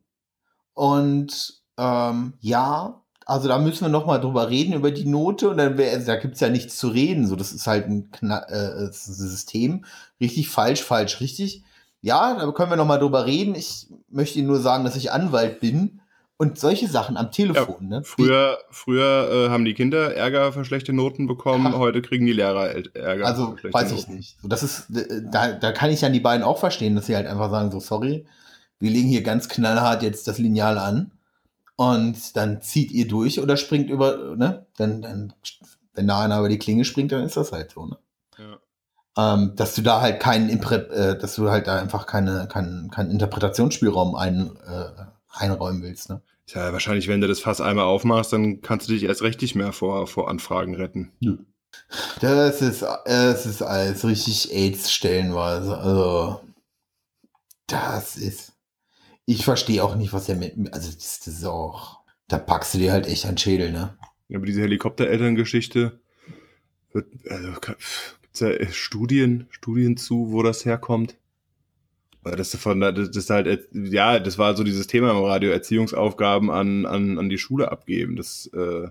[0.73, 5.59] und ähm, ja, also da müssen wir noch mal drüber reden über die Note und
[5.59, 7.27] dann wär, also da gibt's ja nichts zu reden.
[7.27, 9.85] So, das ist halt ein, Kna äh, ein System.
[10.21, 11.63] Richtig, falsch, falsch, richtig.
[12.01, 13.55] Ja, da können wir noch mal drüber reden.
[13.55, 16.01] Ich möchte Ihnen nur sagen, dass ich Anwalt bin
[16.37, 17.77] und solche Sachen am Telefon.
[17.83, 18.05] Ja, ne?
[18.05, 21.79] Früher, früher äh, haben die Kinder Ärger für schlechte Noten bekommen, ja.
[21.79, 23.27] heute kriegen die Lehrer Ärger.
[23.27, 24.37] Also für weiß ich nicht.
[24.43, 24.87] So, das ist,
[25.31, 27.79] da, da kann ich dann die beiden auch verstehen, dass sie halt einfach sagen, so
[27.79, 28.27] sorry,
[28.81, 31.13] wir legen hier ganz knallhart jetzt das Lineal an
[31.77, 34.67] und dann zieht ihr durch oder springt über, ne?
[34.77, 35.33] Dann, dann,
[35.95, 37.99] wenn da einer über die Klinge springt, dann ist das halt so, ne?
[38.39, 39.35] Ja.
[39.35, 42.91] Ähm, dass du da halt keinen Impre äh, dass du halt da einfach keine, keinen
[42.91, 46.23] keinen Interpretationsspielraum ein, äh, einräumen willst, ne?
[46.47, 49.55] Tja, wahrscheinlich, wenn du das Fass einmal aufmachst, dann kannst du dich erst recht nicht
[49.55, 51.13] mehr vor, vor Anfragen retten.
[51.21, 51.39] Nö.
[52.21, 55.79] Das ist, das ist alles richtig AIDS stellenweise.
[55.79, 56.41] Also,
[57.67, 58.52] das ist.
[59.25, 60.55] Ich verstehe auch nicht, was er mit.
[60.73, 62.01] Also, das, das ist auch.
[62.29, 63.97] Da packst du dir halt echt einen Schädel, ne?
[64.29, 66.01] Ja, aber diese Helikopterelterngeschichte
[66.93, 67.53] wird, also,
[68.23, 71.17] gibt's ja Studien, Studien zu, wo das herkommt?
[72.25, 76.87] Das, von, das ist halt, ja, das war so dieses Thema im Radio, Erziehungsaufgaben an,
[76.87, 78.15] an, an die Schule abgeben.
[78.15, 78.89] Das äh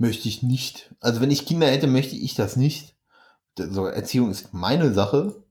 [0.00, 0.94] möchte ich nicht.
[1.00, 2.96] Also wenn ich Kinder hätte, möchte ich das nicht.
[3.56, 5.44] So, Erziehung ist meine Sache.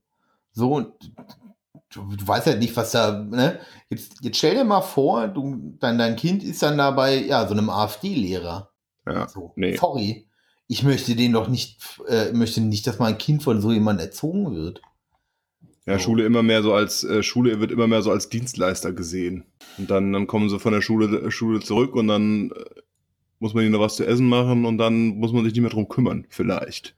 [0.51, 0.97] So,
[1.89, 3.59] du, du weißt halt nicht, was da, ne?
[3.89, 7.53] Jetzt, jetzt stell dir mal vor, du, dein, dein Kind ist dann dabei, ja, so
[7.53, 8.71] einem AfD-Lehrer.
[9.05, 9.75] Ja, so, nee.
[9.75, 10.27] Sorry.
[10.67, 14.55] Ich möchte den doch nicht, äh, möchte nicht, dass mein Kind von so jemandem erzogen
[14.55, 14.81] wird.
[15.87, 16.03] Ja, so.
[16.03, 19.45] Schule immer mehr so als, äh, Schule wird immer mehr so als Dienstleister gesehen.
[19.79, 22.81] Und dann, dann kommen sie von der Schule, Schule zurück und dann äh,
[23.39, 25.71] muss man ihnen noch was zu essen machen und dann muss man sich nicht mehr
[25.71, 26.95] drum kümmern, vielleicht.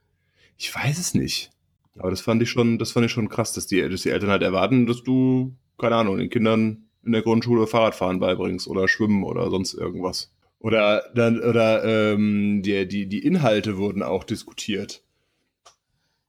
[0.58, 1.50] Ich weiß es nicht.
[1.98, 4.30] Aber das fand ich schon, das fand ich schon krass, dass die, dass die Eltern
[4.30, 9.24] halt erwarten, dass du, keine Ahnung, den Kindern in der Grundschule Fahrradfahren beibringst oder Schwimmen
[9.24, 10.32] oder sonst irgendwas.
[10.58, 15.02] Oder dann, oder ähm, die, die, die Inhalte wurden auch diskutiert.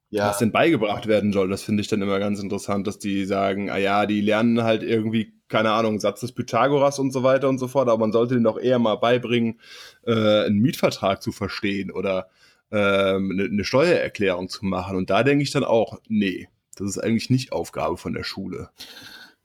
[0.09, 0.29] Ja.
[0.29, 3.71] Was denn beigebracht werden soll, das finde ich dann immer ganz interessant, dass die sagen,
[3.71, 7.57] ah ja, die lernen halt irgendwie, keine Ahnung, Satz des Pythagoras und so weiter und
[7.57, 9.59] so fort, aber man sollte denen doch eher mal beibringen,
[10.05, 12.27] äh, einen Mietvertrag zu verstehen oder
[12.73, 14.97] ähm, eine, eine Steuererklärung zu machen.
[14.97, 18.71] Und da denke ich dann auch, nee, das ist eigentlich nicht Aufgabe von der Schule.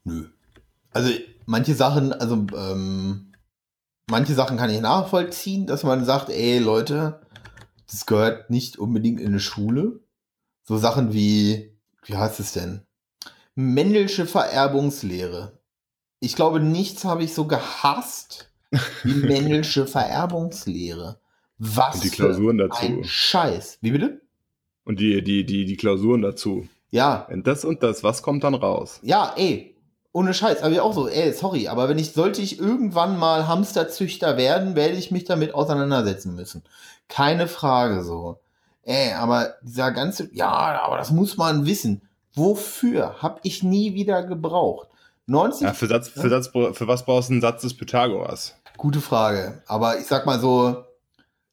[0.03, 0.25] Nö.
[0.91, 1.13] Also
[1.45, 3.33] manche Sachen, also ähm,
[4.09, 7.21] manche Sachen kann ich nachvollziehen, dass man sagt, ey Leute,
[7.89, 9.99] das gehört nicht unbedingt in eine Schule.
[10.63, 12.81] So Sachen wie, wie heißt es denn?
[13.53, 15.59] Mendelsche Vererbungslehre.
[16.19, 18.51] Ich glaube, nichts habe ich so gehasst
[19.03, 21.19] wie Mendelsche Vererbungslehre.
[21.59, 22.85] Was und die Klausuren dazu.
[22.85, 23.77] ein Scheiß.
[23.81, 24.21] Wie bitte?
[24.85, 26.67] Und die, die, die, die Klausuren dazu.
[26.89, 27.27] Ja.
[27.29, 28.99] Und das und das, was kommt dann raus?
[29.03, 29.75] Ja, ey.
[30.11, 30.63] Ohne Scheiß.
[30.63, 34.75] Aber ich auch so, ey, sorry, aber wenn ich, sollte ich irgendwann mal Hamsterzüchter werden,
[34.75, 36.63] werde ich mich damit auseinandersetzen müssen.
[37.07, 38.39] Keine Frage so.
[38.83, 42.01] Ey, aber dieser ganze, ja, aber das muss man wissen.
[42.33, 43.17] Wofür?
[43.21, 44.87] Hab ich nie wieder gebraucht.
[45.27, 48.55] 90 ja, für, Satz, für, Satz, für was brauchst du einen Satz des Pythagoras?
[48.77, 49.61] Gute Frage.
[49.67, 50.85] Aber ich sag mal so,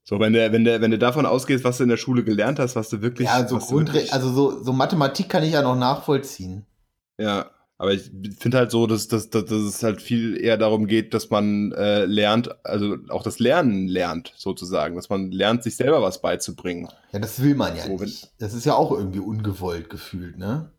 [0.08, 2.60] so, wenn du, wenn du, wenn du davon ausgehst, was du in der Schule gelernt
[2.60, 3.26] hast, was du wirklich.
[3.26, 6.64] Ja, so Grundre also so, so Mathematik kann ich ja noch nachvollziehen.
[7.20, 10.86] Ja, aber ich finde halt so, dass, dass, dass, dass es halt viel eher darum
[10.86, 15.74] geht, dass man äh, lernt, also auch das Lernen lernt, sozusagen, dass man lernt, sich
[15.74, 16.88] selber was beizubringen.
[17.10, 18.32] Ja, das will man ja so, nicht.
[18.38, 20.70] Das ist ja auch irgendwie ungewollt gefühlt, ne?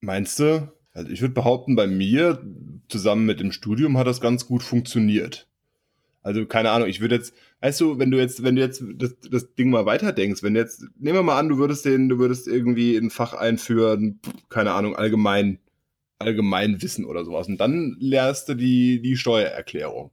[0.00, 0.72] Meinst du?
[0.94, 2.42] Also ich würde behaupten, bei mir
[2.88, 5.48] zusammen mit dem Studium hat das ganz gut funktioniert.
[6.24, 9.14] Also keine Ahnung, ich würde jetzt, weißt du, wenn du jetzt, wenn du jetzt das,
[9.30, 12.48] das Ding mal weiterdenkst, wenn jetzt, nehmen wir mal an, du würdest den, du würdest
[12.48, 15.58] irgendwie ein Fach einführen, keine Ahnung, allgemein,
[16.18, 17.46] allgemein Wissen oder sowas.
[17.46, 20.12] Und dann lernst du die, die Steuererklärung.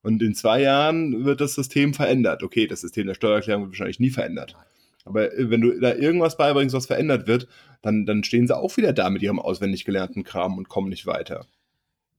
[0.00, 2.42] Und in zwei Jahren wird das System verändert.
[2.42, 4.56] Okay, das System der Steuererklärung wird wahrscheinlich nie verändert.
[5.04, 7.48] Aber wenn du da irgendwas beibringst, was verändert wird,
[7.82, 11.04] dann, dann stehen sie auch wieder da mit ihrem auswendig gelernten Kram und kommen nicht
[11.04, 11.46] weiter.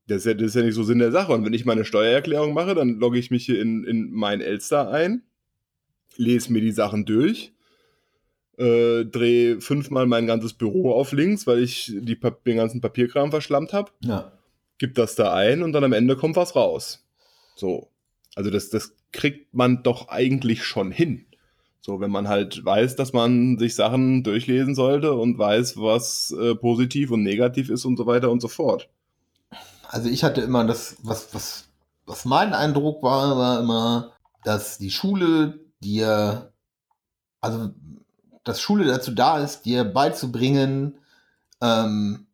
[0.06, 1.32] Das ist, ja, das ist ja nicht so Sinn der Sache.
[1.32, 4.90] Und wenn ich meine Steuererklärung mache, dann logge ich mich hier in, in mein Elster
[4.90, 5.22] ein,
[6.16, 7.52] lese mir die Sachen durch,
[8.58, 13.72] äh, drehe fünfmal mein ganzes Büro auf links, weil ich die, den ganzen Papierkram verschlammt
[13.72, 13.90] habe.
[14.00, 14.32] Ja.
[14.78, 17.04] gibt das da ein und dann am Ende kommt was raus.
[17.56, 17.90] So.
[18.34, 21.26] Also das, das kriegt man doch eigentlich schon hin.
[21.80, 26.54] So, wenn man halt weiß, dass man sich Sachen durchlesen sollte und weiß, was äh,
[26.54, 28.90] positiv und negativ ist und so weiter und so fort.
[29.88, 31.64] Also ich hatte immer das, was, was,
[32.06, 34.12] was mein Eindruck war, war immer,
[34.44, 36.52] dass die Schule dir,
[37.40, 37.70] also
[38.44, 40.98] dass Schule dazu da ist, dir beizubringen,
[41.60, 42.26] ähm,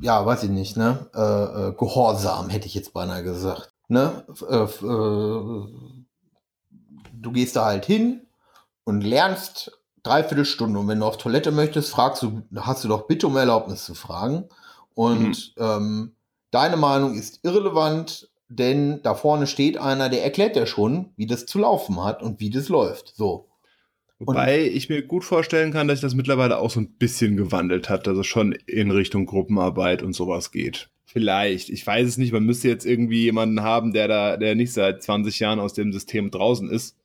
[0.00, 1.08] ja, weiß ich nicht, ne?
[1.14, 3.72] Äh, äh, Gehorsam, hätte ich jetzt beinahe gesagt.
[3.88, 4.24] Ne?
[4.48, 5.66] Äh, äh,
[7.12, 8.26] du gehst da halt hin
[8.84, 10.78] und lernst dreiviertel Stunde.
[10.78, 13.94] Und wenn du auf Toilette möchtest, fragst du, hast du doch bitte um Erlaubnis zu
[13.94, 14.48] fragen.
[14.96, 15.62] Und mhm.
[15.62, 16.12] ähm,
[16.50, 21.44] deine Meinung ist irrelevant, denn da vorne steht einer, der erklärt ja schon, wie das
[21.44, 23.12] zu laufen hat und wie das läuft.
[23.14, 23.50] So.
[24.18, 27.36] Wobei und, ich mir gut vorstellen kann, dass sich das mittlerweile auch so ein bisschen
[27.36, 30.88] gewandelt hat, dass es schon in Richtung Gruppenarbeit und sowas geht.
[31.04, 34.72] Vielleicht, ich weiß es nicht, man müsste jetzt irgendwie jemanden haben, der da, der nicht
[34.72, 36.96] seit 20 Jahren aus dem System draußen ist.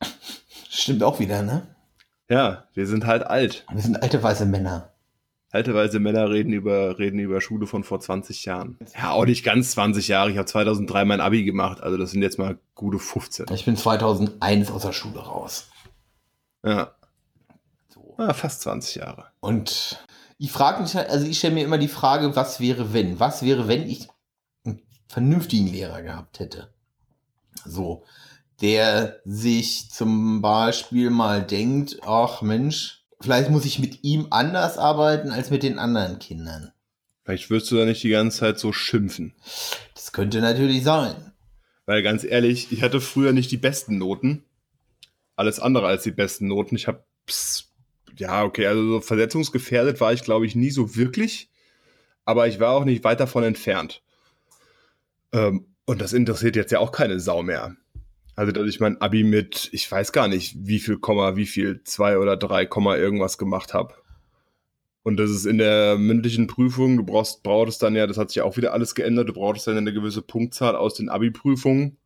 [0.69, 1.67] Stimmt auch wieder, ne?
[2.29, 3.65] Ja, wir sind halt alt.
[3.69, 4.90] Wir sind alte weiße Männer.
[5.51, 8.79] Alte weiße Männer reden über, reden über Schule von vor 20 Jahren.
[8.97, 10.31] Ja, auch nicht ganz 20 Jahre.
[10.31, 13.47] Ich habe 2003 mein Abi gemacht, also das sind jetzt mal gute 15.
[13.53, 15.67] Ich bin 2001 aus der Schule raus.
[16.65, 16.95] Ja.
[17.89, 18.15] So.
[18.17, 19.25] Ja, fast 20 Jahre.
[19.41, 20.05] Und
[20.37, 23.19] ich frage mich, halt, also ich stelle mir immer die Frage, was wäre wenn?
[23.19, 24.07] Was wäre, wenn ich
[24.63, 26.73] einen vernünftigen Lehrer gehabt hätte?
[27.65, 28.05] So,
[28.61, 35.31] der sich zum Beispiel mal denkt, ach Mensch, vielleicht muss ich mit ihm anders arbeiten
[35.31, 36.71] als mit den anderen Kindern.
[37.23, 39.33] Vielleicht wirst du da nicht die ganze Zeit so schimpfen.
[39.93, 41.31] Das könnte natürlich sein.
[41.85, 44.43] Weil ganz ehrlich, ich hatte früher nicht die besten Noten.
[45.35, 46.75] Alles andere als die besten Noten.
[46.75, 47.03] Ich habe
[48.17, 51.49] ja, okay, also so versetzungsgefährdet war ich, glaube ich, nie so wirklich.
[52.25, 54.01] Aber ich war auch nicht weit davon entfernt.
[55.31, 57.75] Ähm, und das interessiert jetzt ja auch keine Sau mehr.
[58.35, 61.83] Also, dass ich mein Abi mit, ich weiß gar nicht, wie viel Komma, wie viel,
[61.83, 63.93] zwei oder drei Komma irgendwas gemacht habe.
[65.03, 68.41] Und das ist in der mündlichen Prüfung, du brauchst, brauchst dann ja, das hat sich
[68.41, 71.97] auch wieder alles geändert, du brauchst dann eine gewisse Punktzahl aus den Abi-Prüfungen.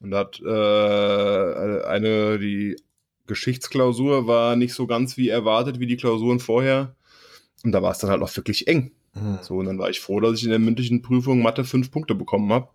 [0.00, 2.76] Und da hat äh, eine, die
[3.26, 6.94] Geschichtsklausur war nicht so ganz wie erwartet, wie die Klausuren vorher.
[7.64, 8.92] Und da war es dann halt auch wirklich eng.
[9.14, 9.38] Mhm.
[9.42, 12.14] So, und dann war ich froh, dass ich in der mündlichen Prüfung Mathe fünf Punkte
[12.14, 12.68] bekommen habe.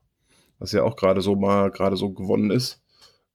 [0.60, 2.82] Was ja auch gerade so mal gerade so gewonnen ist.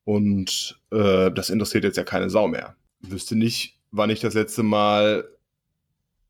[0.05, 2.77] Und äh, das interessiert jetzt ja keine Sau mehr.
[3.01, 5.29] Wüsste nicht, wann ich das letzte Mal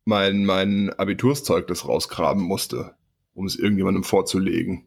[0.05, 2.95] mein, mein Abiturszeugnis rausgraben musste,
[3.35, 4.87] um es irgendjemandem vorzulegen.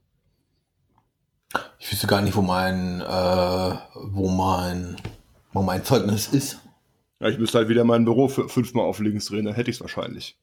[1.80, 4.98] Ich wüsste gar nicht, wo mein, äh, wo mein
[5.56, 6.60] wo mein Zeugnis ist.
[7.22, 9.82] Ja, ich müsste halt wieder mein Büro fünfmal auf links drehen, dann hätte ich es
[9.82, 10.38] wahrscheinlich.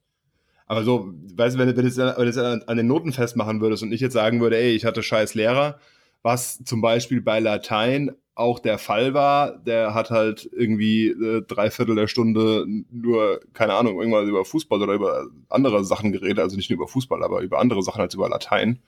[0.72, 4.00] Aber so, weißt du, wenn, wenn du es an den Noten festmachen würdest und ich
[4.00, 5.78] jetzt sagen würde, ey, ich hatte scheiß Lehrer,
[6.22, 11.70] was zum Beispiel bei Latein auch der Fall war, der hat halt irgendwie äh, drei
[11.70, 16.56] Viertel der Stunde nur, keine Ahnung, irgendwas über Fußball oder über andere Sachen geredet, also
[16.56, 18.78] nicht nur über Fußball, aber über andere Sachen als über Latein.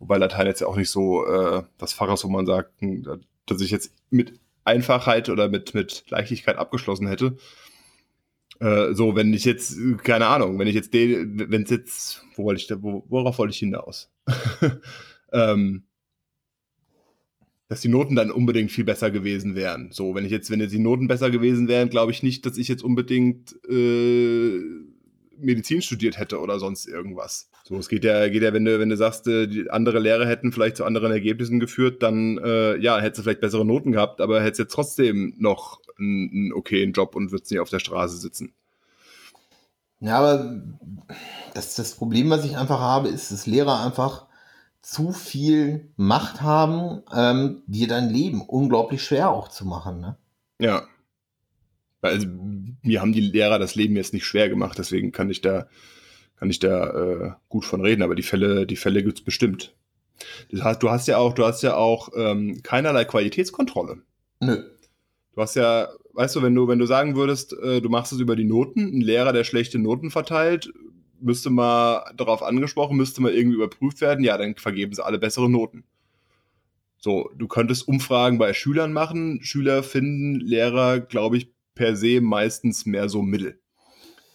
[0.00, 3.20] Wobei Latein jetzt ja auch nicht so äh, das Fach ist, wo man sagt, hm,
[3.46, 7.36] dass ich jetzt mit Einfachheit oder mit, mit Leichtigkeit abgeschlossen hätte.
[8.62, 12.44] Äh, so, wenn ich jetzt, keine Ahnung, wenn ich jetzt den, wenn es jetzt, wo
[12.44, 14.12] wollte ich da, wo, worauf wollte ich hinaus?
[15.32, 15.82] ähm,
[17.68, 19.90] dass die Noten dann unbedingt viel besser gewesen wären.
[19.90, 22.56] So, wenn ich jetzt, wenn jetzt die Noten besser gewesen wären, glaube ich nicht, dass
[22.56, 24.60] ich jetzt unbedingt äh,
[25.42, 27.50] Medizin studiert hätte oder sonst irgendwas.
[27.64, 30.26] So, es geht ja, geht ja, wenn du, wenn du sagst, äh, die andere Lehrer
[30.26, 34.20] hätten vielleicht zu anderen Ergebnissen geführt, dann äh, ja, hättest du vielleicht bessere Noten gehabt,
[34.20, 38.16] aber hättest jetzt trotzdem noch einen, einen okayen Job und würdest nicht auf der Straße
[38.16, 38.52] sitzen.
[40.00, 40.60] Ja, aber
[41.54, 44.26] das, das Problem, was ich einfach habe, ist, dass Lehrer einfach
[44.82, 50.00] zu viel Macht haben, ähm, dir dein Leben unglaublich schwer auch zu machen.
[50.00, 50.16] Ne?
[50.58, 50.82] Ja.
[52.02, 52.26] Also,
[52.82, 55.68] mir haben die Lehrer das Leben jetzt nicht schwer gemacht, deswegen kann ich da,
[56.36, 59.74] kann ich da äh, gut von reden, aber die Fälle, die Fälle gibt's bestimmt.
[60.50, 64.02] Das heißt, du hast ja auch, du hast ja auch ähm, keinerlei Qualitätskontrolle.
[64.40, 64.64] Nö.
[65.34, 68.20] Du hast ja, weißt du, wenn du, wenn du sagen würdest, äh, du machst es
[68.20, 70.72] über die Noten, ein Lehrer, der schlechte Noten verteilt,
[71.20, 75.48] müsste mal darauf angesprochen, müsste mal irgendwie überprüft werden, ja, dann vergeben sie alle bessere
[75.48, 75.84] Noten.
[76.98, 79.40] So, du könntest Umfragen bei Schülern machen.
[79.42, 83.58] Schüler finden Lehrer, glaube ich, per se meistens mehr so Mittel.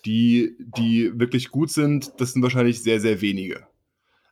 [0.06, 3.68] Die, die wirklich gut sind, das sind wahrscheinlich sehr, sehr wenige.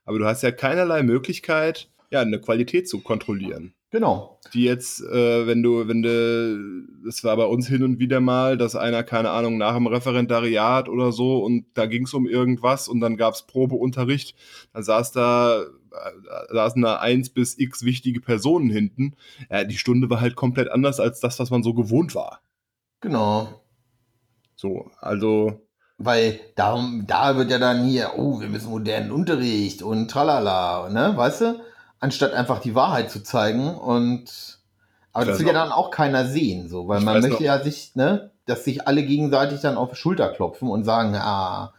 [0.05, 3.73] Aber du hast ja keinerlei Möglichkeit, ja, eine Qualität zu kontrollieren.
[3.95, 4.39] Genau.
[4.53, 8.57] Die jetzt, äh, wenn du, wenn du, das war bei uns hin und wieder mal,
[8.57, 12.87] dass einer, keine Ahnung, nach dem Referendariat oder so und da ging es um irgendwas
[12.87, 14.35] und dann gab es Probeunterricht,
[14.73, 19.15] dann saß da, äh, saßen da eins bis x wichtige Personen hinten.
[19.49, 22.41] Ja, die Stunde war halt komplett anders als das, was man so gewohnt war.
[23.05, 23.61] Genau.
[24.55, 25.61] So, also.
[25.99, 31.13] Weil darum, da wird ja dann hier, oh, wir müssen modernen Unterricht und tralala, ne,
[31.15, 31.59] weißt du?
[31.99, 34.59] Anstatt einfach die Wahrheit zu zeigen und,
[35.13, 37.39] aber das will ja dann auch keiner sehen, so, weil man möchte noch.
[37.41, 41.73] ja sich, ne, dass sich alle gegenseitig dann auf die Schulter klopfen und sagen, ah,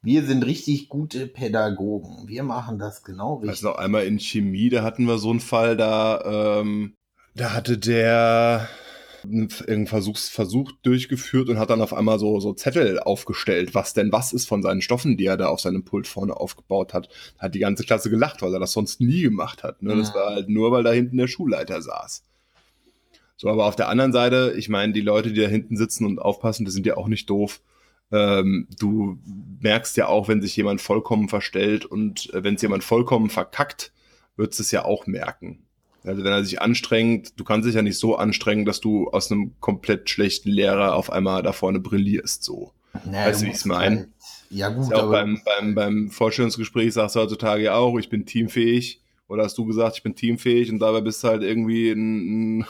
[0.00, 2.26] wir sind richtig gute Pädagogen.
[2.26, 3.50] Wir machen das genau richtig.
[3.50, 6.94] Also noch einmal in Chemie, da hatten wir so einen Fall, da, ähm,
[7.34, 8.66] da hatte der,
[9.24, 14.12] einen Versuch, Versuch durchgeführt und hat dann auf einmal so, so Zettel aufgestellt, was denn
[14.12, 17.08] was ist von seinen Stoffen, die er da auf seinem Pult vorne aufgebaut hat.
[17.38, 19.82] Hat die ganze Klasse gelacht, weil er das sonst nie gemacht hat.
[19.82, 19.92] Ne?
[19.92, 19.98] Ja.
[19.98, 22.22] Das war halt nur, weil da hinten der Schulleiter saß.
[23.36, 26.18] So, aber auf der anderen Seite, ich meine, die Leute, die da hinten sitzen und
[26.18, 27.62] aufpassen, die sind ja auch nicht doof.
[28.12, 29.18] Ähm, du
[29.60, 33.92] merkst ja auch, wenn sich jemand vollkommen verstellt und äh, wenn es jemand vollkommen verkackt,
[34.36, 35.64] wird es ja auch merken.
[36.04, 39.30] Also wenn er sich anstrengt, du kannst dich ja nicht so anstrengen, dass du aus
[39.30, 42.72] einem komplett schlechten Lehrer auf einmal da vorne brillierst, so.
[43.04, 43.96] Naja, weißt du, wie ich es meine?
[43.96, 44.08] Halt,
[44.50, 48.26] ja gut, ja auch beim, beim, beim Vorstellungsgespräch sagst du heutzutage ja auch, ich bin
[48.26, 49.00] teamfähig.
[49.28, 52.66] Oder hast du gesagt, ich bin teamfähig und dabei bist du halt irgendwie ein, ein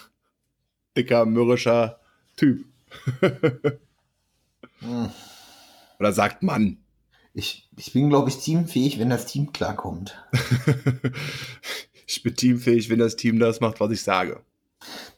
[0.95, 2.01] dicker, mürrischer
[2.37, 2.67] Typ.
[4.81, 5.09] hm.
[5.99, 6.77] Oder sagt man.
[7.33, 10.23] Ich, ich bin, glaube ich, teamfähig, wenn das Team klarkommt.
[12.11, 14.41] ich bin teamfähig, wenn das Team das macht, was ich sage.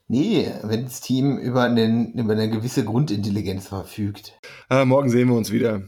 [0.09, 4.39] Nee, wenn das Team über, einen, über eine gewisse Grundintelligenz verfügt.
[4.69, 5.83] Ah, morgen sehen wir uns wieder.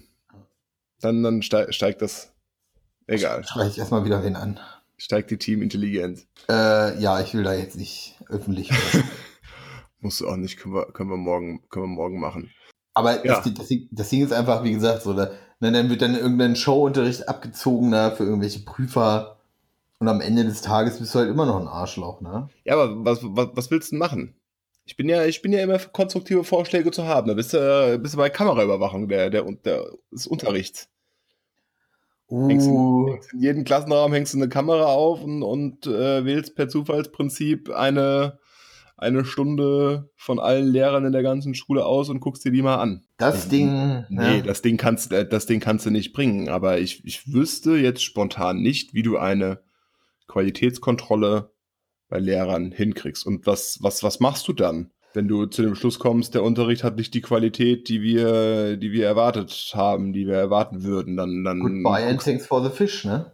[1.01, 2.33] Dann, dann steigt das.
[3.07, 3.45] Egal.
[3.45, 4.59] Spreche ich erstmal wieder wen an.
[4.97, 6.27] Steigt die Teamintelligenz.
[6.49, 8.71] Äh, ja, ich will da jetzt nicht öffentlich.
[10.01, 12.51] Musst du auch nicht, können wir, können wir, morgen, können wir morgen machen.
[12.95, 13.43] Aber ja.
[13.43, 17.29] das, das, das, Ding ist einfach, wie gesagt, so, da, dann wird dann irgendein Showunterricht
[17.29, 19.34] abgezogen da für irgendwelche Prüfer
[20.05, 22.51] und am Ende des Tages bist du halt immer noch ein Arschloch, ne?
[22.65, 24.35] Ja, aber was, was, was willst du denn machen?
[24.85, 27.29] Ich bin ja, ich bin ja immer für konstruktive Vorschläge zu haben.
[27.29, 30.91] Da bist du, bist du bei Kameraüberwachung der, der, der, des Unterrichts.
[32.29, 32.49] Uh.
[32.49, 36.55] Hängst in, hängst in jedem Klassenraum hängst du eine Kamera auf und, und äh, wählst
[36.55, 38.39] per Zufallsprinzip eine,
[38.99, 42.77] eine Stunde von allen Lehrern in der ganzen Schule aus und guckst dir die mal
[42.77, 43.07] an.
[43.17, 44.05] Das Ding.
[44.11, 44.43] Nee, ja.
[44.43, 46.51] das Ding kannst, äh, das Ding kannst du nicht bringen.
[46.51, 49.64] Aber ich, ich wüsste jetzt spontan nicht, wie du eine
[50.27, 51.53] Qualitätskontrolle
[52.09, 53.27] bei Lehrern hinkriegst.
[53.27, 56.85] Und was, was, was machst du dann, wenn du zu dem Schluss kommst, der Unterricht
[56.85, 61.45] hat nicht die Qualität, die wir, die wir erwartet haben, die wir erwarten würden, dann,
[61.45, 61.61] dann.
[61.61, 63.33] Goodbye and thanks for the fish, ne?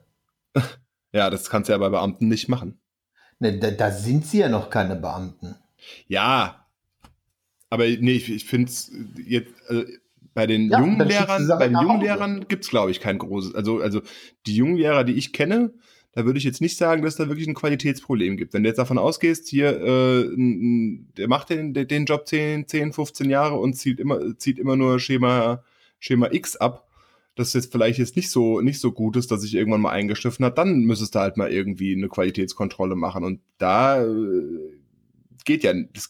[1.12, 2.78] ja, das kannst du ja bei Beamten nicht machen.
[3.38, 5.56] Ne, da, da sind sie ja noch keine Beamten.
[6.06, 6.66] Ja,
[7.70, 8.92] aber nee, ich, ich finde es
[9.26, 9.84] jetzt, also
[10.34, 13.54] bei den ja, jungen Lehrern, bei den jungen Lehrern gibt es, glaube ich, kein großes,
[13.54, 14.02] also, also
[14.46, 15.72] die jungen Lehrer, die ich kenne,
[16.12, 18.52] da würde ich jetzt nicht sagen, dass da wirklich ein Qualitätsproblem gibt.
[18.52, 20.28] Wenn du jetzt davon ausgehst, hier, äh,
[21.16, 24.98] der macht den, den Job 10, 10, 15 Jahre und zieht immer, zieht immer nur
[24.98, 25.62] Schema,
[26.00, 26.88] Schema X ab,
[27.36, 30.44] das jetzt vielleicht jetzt nicht so, nicht so gut ist, dass sich irgendwann mal eingeschliffen
[30.44, 33.22] hat, dann müsstest du halt mal irgendwie eine Qualitätskontrolle machen.
[33.22, 34.80] Und da äh,
[35.44, 36.08] geht ja, das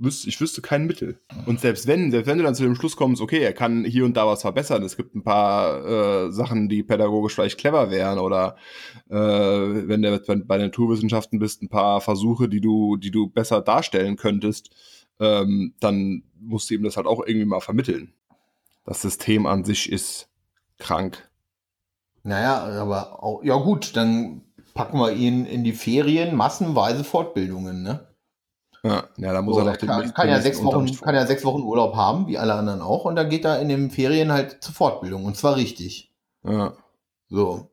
[0.00, 1.20] wüsste, ich wüsste kein Mittel.
[1.46, 4.04] Und selbst wenn, selbst wenn du dann zu dem Schluss kommst, okay, er kann hier
[4.04, 8.18] und da was verbessern, es gibt ein paar äh, Sachen, die pädagogisch vielleicht clever wären
[8.18, 8.56] oder
[9.08, 14.16] äh, wenn du bei Naturwissenschaften bist, ein paar Versuche, die du, die du besser darstellen
[14.16, 14.70] könntest,
[15.20, 18.12] ähm, dann musst du ihm das halt auch irgendwie mal vermitteln.
[18.84, 20.28] Das System an sich ist
[20.78, 21.30] krank.
[22.22, 24.42] Naja, aber auch, ja gut, dann
[24.74, 28.09] packen wir ihn in die Ferien massenweise Fortbildungen, ne?
[28.82, 31.26] Ja, ja da muss so, er noch den kann, kann, ja sechs Wochen, kann ja
[31.26, 34.32] sechs Wochen Urlaub haben, wie alle anderen auch, und dann geht er in den Ferien
[34.32, 36.12] halt zur Fortbildung und zwar richtig.
[36.44, 36.72] Ja.
[37.28, 37.70] So.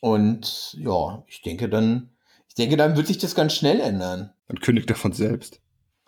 [0.00, 2.10] Und ja, ich denke dann,
[2.48, 4.32] ich denke, dann wird sich das ganz schnell ändern.
[4.48, 5.60] Dann kündigt er von selbst.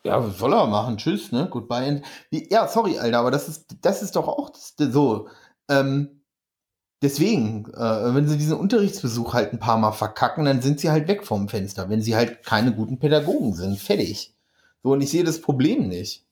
[0.05, 0.99] Ja, was soll er machen?
[0.99, 1.49] Tschüss, ne?
[1.51, 2.03] Goodbye.
[2.31, 5.29] Wie, ja, sorry, Alter, aber das ist, das ist doch auch so.
[5.71, 6.24] Ähm,
[7.05, 11.07] deswegen, äh, wenn sie diesen Unterrichtsbesuch halt ein paar Mal verkacken, dann sind sie halt
[11.07, 13.79] weg vom Fenster, wenn sie halt keine guten Pädagogen sind.
[13.79, 14.35] Fertig.
[14.83, 16.25] So, und ich sehe das Problem nicht.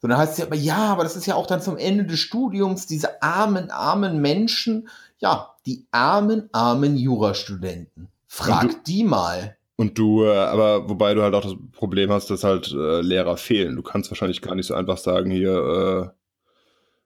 [0.00, 2.04] So, dann heißt es ja aber, ja, aber das ist ja auch dann zum Ende
[2.04, 4.88] des Studiums, diese armen, armen Menschen.
[5.18, 8.08] Ja, die armen, armen Jurastudenten.
[8.26, 9.56] Frag du, die mal.
[9.76, 13.36] Und du, äh, aber wobei du halt auch das Problem hast, dass halt äh, Lehrer
[13.36, 13.76] fehlen.
[13.76, 16.23] Du kannst wahrscheinlich gar nicht so einfach sagen, hier, äh,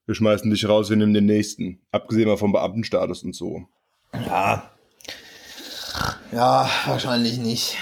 [0.08, 1.82] wir schmeißen dich raus, wir nehmen den nächsten.
[1.92, 3.66] Abgesehen mal vom Beamtenstatus und so.
[4.14, 4.70] Ja.
[6.32, 7.76] Ja, wahrscheinlich nicht.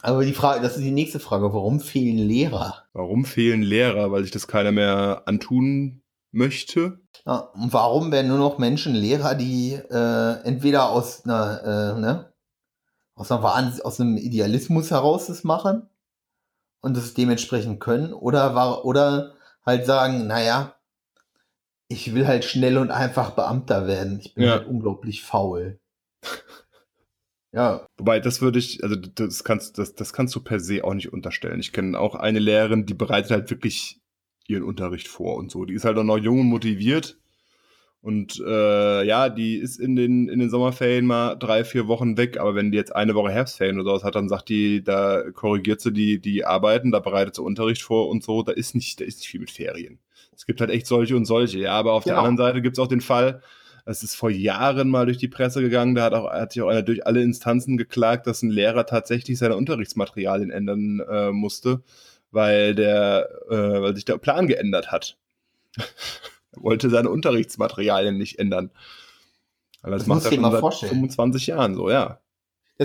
[0.00, 1.52] Aber die Frage, das ist die nächste Frage.
[1.52, 2.84] Warum fehlen Lehrer?
[2.92, 4.12] Warum fehlen Lehrer?
[4.12, 7.00] Weil sich das keiner mehr antun möchte.
[7.26, 12.32] Ja, und warum werden nur noch Menschen Lehrer, die äh, entweder aus einer, äh, ne,
[13.16, 15.88] aus, einer Wahn aus einem Idealismus heraus das machen
[16.80, 19.34] und das dementsprechend können oder war oder
[19.66, 20.76] halt sagen, naja,
[21.92, 24.18] ich will halt schnell und einfach Beamter werden.
[24.20, 24.52] Ich bin Ja.
[24.52, 25.78] halt unglaublich faul.
[27.52, 30.94] ja, Wobei, das würde ich, also das kannst, das, das kannst du per se auch
[30.94, 31.60] nicht unterstellen.
[31.60, 34.00] Ich kenne auch eine Lehrerin, die bereitet halt wirklich
[34.48, 35.64] ihren Unterricht vor und so.
[35.64, 37.18] Die ist halt auch noch jung und motiviert.
[38.00, 42.36] Und äh, ja, die ist in den, in den Sommerferien mal drei, vier Wochen weg,
[42.36, 45.80] aber wenn die jetzt eine Woche Herbstferien oder sowas hat, dann sagt die, da korrigiert
[45.80, 49.04] sie die, die Arbeiten, da bereitet sie Unterricht vor und so, da ist nicht, da
[49.04, 50.00] ist nicht viel mit Ferien.
[50.42, 52.26] Es gibt halt echt solche und solche, ja, aber auf der Genau.
[52.26, 53.42] anderen Seite gibt es auch den Fall,
[53.84, 56.68] es ist vor Jahren mal durch die Presse gegangen, da hat, auch, hat sich auch
[56.68, 61.82] einer durch alle Instanzen geklagt, dass ein Lehrer tatsächlich seine Unterrichtsmaterialien ändern äh, musste,
[62.32, 65.16] weil der, äh, weil sich der Plan geändert hat.
[65.76, 68.72] er wollte seine Unterrichtsmaterialien nicht ändern.
[69.80, 70.90] Aber das, Das macht er schon seit vorstellen.
[70.90, 72.18] 25 Jahren so, ja.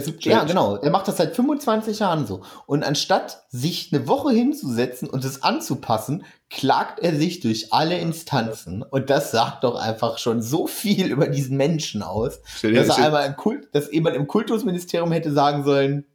[0.06, 0.76] Das, ja, genau.
[0.78, 2.42] Er macht das seit 25 Jahren so.
[2.66, 8.84] Und anstatt sich eine Woche hinzusetzen und es anzupassen, klagt er sich durch alle Instanzen.
[8.84, 12.94] Und das sagt doch einfach schon so viel über diesen Menschen aus, dir- dass er
[12.94, 16.06] stell- einmal im Kult, dass jemand im Kultusministerium hätte sagen sollen,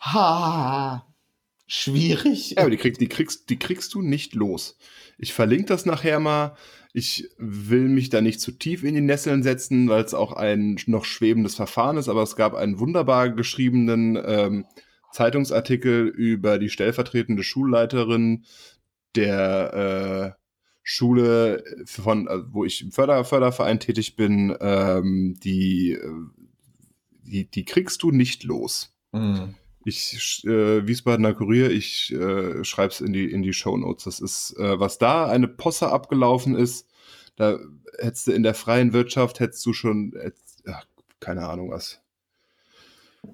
[0.00, 1.04] ha,
[1.66, 2.50] schwierig.
[2.52, 4.76] Ja, aber die, krieg, die, kriegst, die kriegst du nicht los.
[5.18, 6.56] Ich verlinke das nachher mal.
[6.94, 10.78] Ich will mich da nicht zu tief in die Nesseln setzen, weil es auch ein
[10.86, 14.66] noch schwebendes Verfahren ist, aber es gab einen wunderbar geschriebenen ähm,
[15.12, 18.44] Zeitungsartikel über die stellvertretende Schulleiterin
[19.14, 20.42] der äh,
[20.82, 26.10] Schule, von, also wo ich im Förder, Förderverein tätig bin, ähm, die, äh,
[27.22, 28.94] die, die kriegst du nicht los.
[29.12, 29.54] Hm.
[29.84, 34.04] Ich, äh, Wiesbadener Kurier, ich äh, schreibe es in die, in die Shownotes.
[34.04, 36.88] Das ist, äh, was da eine Posse abgelaufen ist,
[37.36, 37.58] da
[37.98, 40.80] hättest du in der freien Wirtschaft, hättest du schon, hättest, ja,
[41.20, 42.00] keine Ahnung was.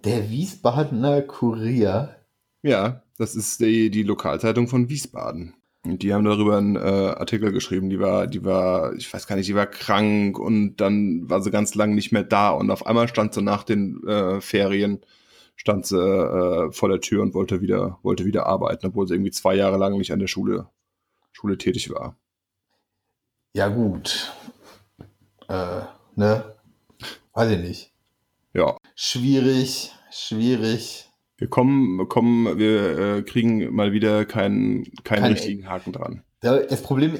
[0.04, 2.16] Der Wiesbadener Kurier.
[2.62, 5.54] Ja, das ist die, die Lokalzeitung von Wiesbaden.
[5.84, 9.36] Und die haben darüber einen äh, Artikel geschrieben, die war, die war, ich weiß gar
[9.36, 12.86] nicht, die war krank und dann war sie ganz lang nicht mehr da und auf
[12.86, 15.00] einmal stand sie nach den äh, Ferien,
[15.58, 19.32] stand sie äh, vor der Tür und wollte wieder, wollte wieder arbeiten, obwohl sie irgendwie
[19.32, 20.68] zwei Jahre lang nicht an der Schule,
[21.32, 22.16] Schule tätig war.
[23.54, 24.32] Ja, gut.
[25.48, 25.80] Äh,
[26.14, 26.54] ne?
[27.34, 27.92] Weiß ich nicht.
[28.54, 28.76] Ja.
[28.94, 31.08] Schwierig, schwierig.
[31.38, 36.22] Wir kommen, kommen, wir äh, kriegen mal wieder keinen, keinen Kein- richtigen Haken dran.
[36.40, 37.18] Da- Das Problem,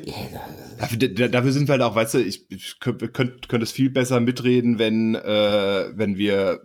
[0.78, 3.72] Dafür, da- dafür sind wir halt auch, weißt du, ich, ich könnte könnt, könnt es
[3.72, 6.60] viel besser mitreden, wenn, äh, wenn wir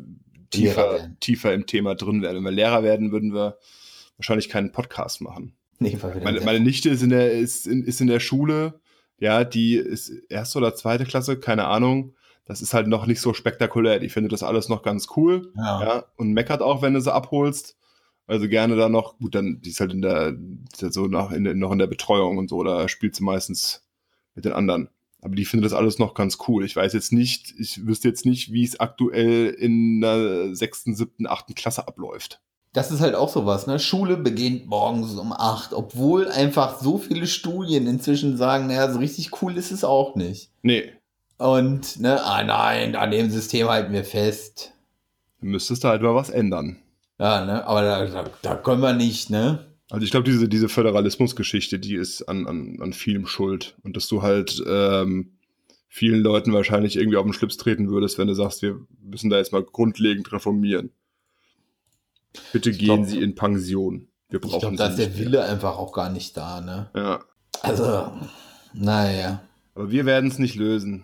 [0.53, 1.17] tiefer, werden.
[1.19, 2.37] tiefer im Thema drin wären.
[2.37, 3.57] Wenn wir Lehrer werden, würden wir
[4.17, 5.55] wahrscheinlich keinen Podcast machen.
[5.79, 8.79] nee, Meine, meine Nichte ist in der, ist in, ist in der Schule,
[9.19, 12.15] ja, die ist erste oder zweite Klasse, keine Ahnung.
[12.45, 13.99] Das ist halt noch nicht so spektakulär.
[13.99, 15.51] Die findet das alles noch ganz cool.
[15.55, 15.81] ja.
[15.81, 17.77] Ja, und meckert auch, wenn du sie abholst.
[18.25, 20.35] Also gerne da noch, gut, dann, die ist halt in der,
[20.71, 23.85] ist halt so nach, in, noch in der Betreuung und so, da spielt sie meistens
[24.33, 24.89] mit den anderen.
[25.23, 26.65] Aber die findet das alles noch ganz cool.
[26.65, 31.27] Ich weiß jetzt nicht, ich wüsste jetzt nicht, wie es aktuell in der sechsten, siebten,
[31.27, 32.41] achten Klasse abläuft.
[32.73, 33.79] Das ist halt auch sowas, ne?
[33.79, 39.41] Schule beginnt morgens um 8, obwohl einfach so viele Studien inzwischen sagen, naja, so richtig
[39.41, 40.49] cool ist es auch nicht.
[40.63, 40.91] Nee,
[41.37, 44.73] Und, ne, ah nein, an dem System halten wir fest.
[45.39, 46.77] dann müsstest du halt mal was ändern.
[47.19, 49.67] Ja, ne, aber da, da, da können wir nicht, ne?
[49.89, 53.77] Also ich glaube, diese, diese Föderalismusgeschichte, die ist an, an, an vielem schuld.
[53.83, 55.33] Und dass du halt ähm,
[55.87, 59.37] vielen Leuten wahrscheinlich irgendwie auf den Schlips treten würdest, wenn du sagst, wir müssen da
[59.37, 60.91] jetzt mal grundlegend reformieren.
[62.51, 64.07] Bitte Ich gehen glaub- Sie in Pension.
[64.29, 65.19] Wir Ich brauchen glaube, da ist der mehr.
[65.19, 66.89] Wille einfach auch gar nicht da, ne?
[66.95, 67.23] Ja.
[67.61, 68.11] Also,
[68.73, 69.43] naja.
[69.75, 71.03] Aber wir werden es nicht lösen.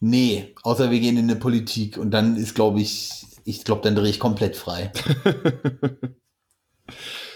[0.00, 3.94] Nee, außer wir gehen in eine Politik und dann ist, glaube ich, ich glaube, dann
[3.94, 4.90] drehe ich komplett frei.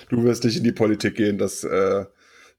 [0.08, 2.04] Du wirst nicht in die Politik gehen, das, äh,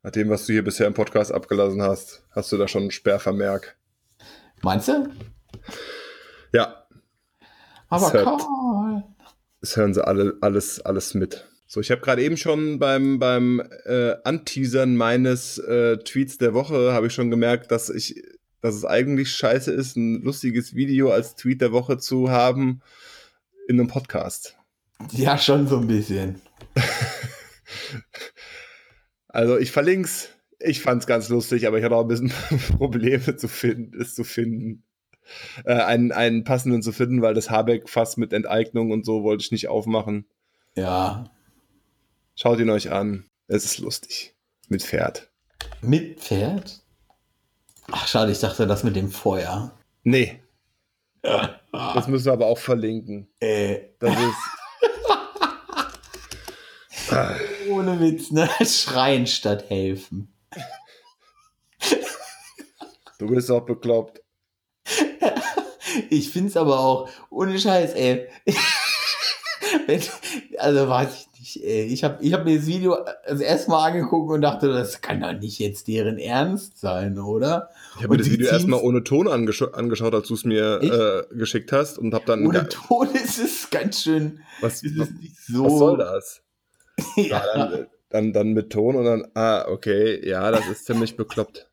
[0.04, 2.92] nach dem, was du hier bisher im Podcast abgelassen hast, hast du da schon einen
[2.92, 3.78] Sperrvermerk.
[4.62, 5.10] Meinst du?
[6.54, 6.86] Ja,
[7.90, 9.04] Aber hört- Karl.
[9.62, 11.46] Das hören sie alle, alles, alles mit.
[11.68, 16.94] So, ich habe gerade eben schon beim, beim äh, Anteasern meines äh, Tweets der Woche
[16.94, 18.24] habe ich schon gemerkt, dass ich,
[18.62, 22.82] dass es eigentlich scheiße ist, ein lustiges Video als Tweet der Woche zu haben
[23.68, 24.56] in einem Podcast.
[25.12, 26.42] Ja, schon so ein bisschen.
[29.28, 30.30] Also ich verlink's.
[30.60, 32.34] Ich fand's ganz lustig, aber ich hatte auch ein bisschen
[32.78, 34.84] Probleme zu finden, es zu finden.
[35.64, 39.44] Äh, einen, einen passenden zu finden, weil das Habeck fast mit Enteignung und so wollte
[39.44, 40.26] ich nicht aufmachen.
[40.76, 41.30] Ja.
[42.36, 43.26] Schaut ihn euch an.
[43.48, 44.36] Es ist lustig.
[44.68, 45.30] Mit Pferd.
[45.82, 46.82] Mit Pferd?
[47.92, 49.78] Ach, schade, ich dachte das mit dem Feuer.
[50.04, 50.42] Nee.
[51.22, 53.28] Das müssen wir aber auch verlinken.
[53.40, 53.80] Äh.
[54.00, 54.36] Das ist.
[57.70, 58.50] Ohne Witz, ne?
[58.66, 60.34] Schreien statt helfen.
[63.20, 64.22] Du bist auch bekloppt.
[66.10, 68.28] Ich find's aber auch, ohne Scheiß, ey.
[69.86, 70.02] Wenn,
[70.58, 71.84] also weiß ich nicht, ey.
[71.86, 72.98] Ich habe ich hab mir das Video
[73.28, 77.70] das erste Mal angeguckt und dachte, das kann doch nicht jetzt deren Ernst sein, oder?
[77.98, 81.36] Ich habe mir das Video erstmal ohne Ton angesch angeschaut, als du es mir äh,
[81.36, 82.46] geschickt hast und habe dann.
[82.48, 84.40] Ohne Ton ist es ganz schön.
[84.62, 85.10] Was, ist was,
[85.48, 86.42] so, was soll das?
[87.16, 87.42] Ja.
[87.54, 91.70] Dann, dann, dann mit Ton und dann, ah, okay, ja, das ist ziemlich bekloppt.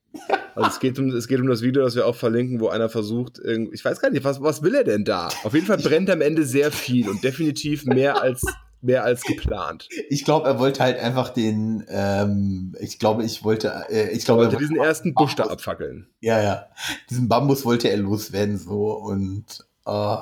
[0.54, 2.88] Also es geht, um, es geht um das Video, das wir auch verlinken, wo einer
[2.88, 5.28] versucht, ich weiß gar nicht, was, was will er denn da?
[5.44, 8.42] Auf jeden Fall brennt am Ende sehr viel und definitiv mehr als,
[8.80, 9.88] mehr als geplant.
[10.08, 14.44] Ich glaube, er wollte halt einfach den, ähm, ich glaube, ich wollte, äh, ich glaube,
[14.44, 16.08] er wollte diesen ersten Busch da abfackeln.
[16.20, 16.66] Ja, ja.
[17.10, 18.92] Diesen Bambus wollte er loswerden, so.
[18.92, 20.16] Und äh,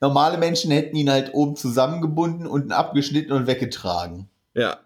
[0.00, 4.28] normale Menschen hätten ihn halt oben zusammengebunden, unten abgeschnitten und weggetragen.
[4.54, 4.78] Ja,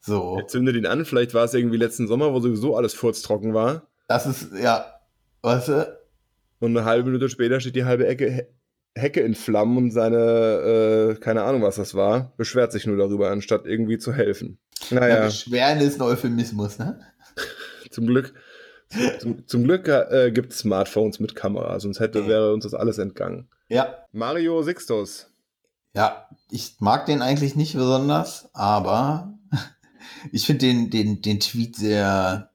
[0.00, 0.36] So.
[0.38, 3.86] er zündet ihn an, vielleicht war es irgendwie letzten Sommer, wo sowieso alles furztrocken war.
[4.08, 4.86] Das ist, ja,
[5.42, 5.98] weißt du?
[6.60, 8.46] Und eine halbe Minute später steht die halbe Ecke, He-
[8.96, 13.30] Hecke in Flammen und seine, äh, keine Ahnung, was das war, beschwert sich nur darüber,
[13.30, 14.58] anstatt irgendwie zu helfen.
[14.90, 15.00] Ja.
[15.00, 17.00] Naja, Beschweren ist ein Euphemismus, ne?
[17.90, 18.34] zum Glück,
[19.18, 22.98] zum, zum Glück äh, gibt es Smartphones mit Kamera, sonst hätte, wäre uns das alles
[22.98, 23.48] entgangen.
[23.68, 24.06] Ja.
[24.12, 25.30] Mario Sixtus.
[25.94, 29.38] Ja, ich mag den eigentlich nicht besonders, aber
[30.32, 32.50] ich finde den, den, den Tweet sehr,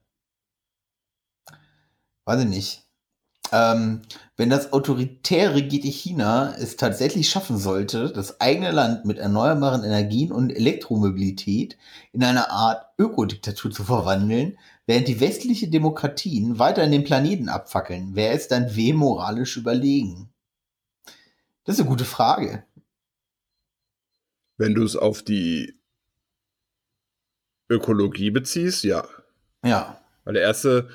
[2.26, 2.86] weiß ich nicht.
[3.52, 4.02] Ähm,
[4.36, 10.30] wenn das autoritäre regierte China es tatsächlich schaffen sollte, das eigene Land mit erneuerbaren Energien
[10.30, 11.76] und Elektromobilität
[12.12, 14.56] in eine Art Ökodiktatur zu verwandeln,
[14.86, 20.30] während die westliche Demokratien weiter den Planeten abfackeln, wer ist dann wem moralisch überlegen?
[21.70, 22.64] Das ist eine gute Frage.
[24.56, 25.80] Wenn du es auf die
[27.68, 29.06] Ökologie beziehst, ja.
[29.64, 30.04] Ja.
[30.24, 30.90] Weil der erste,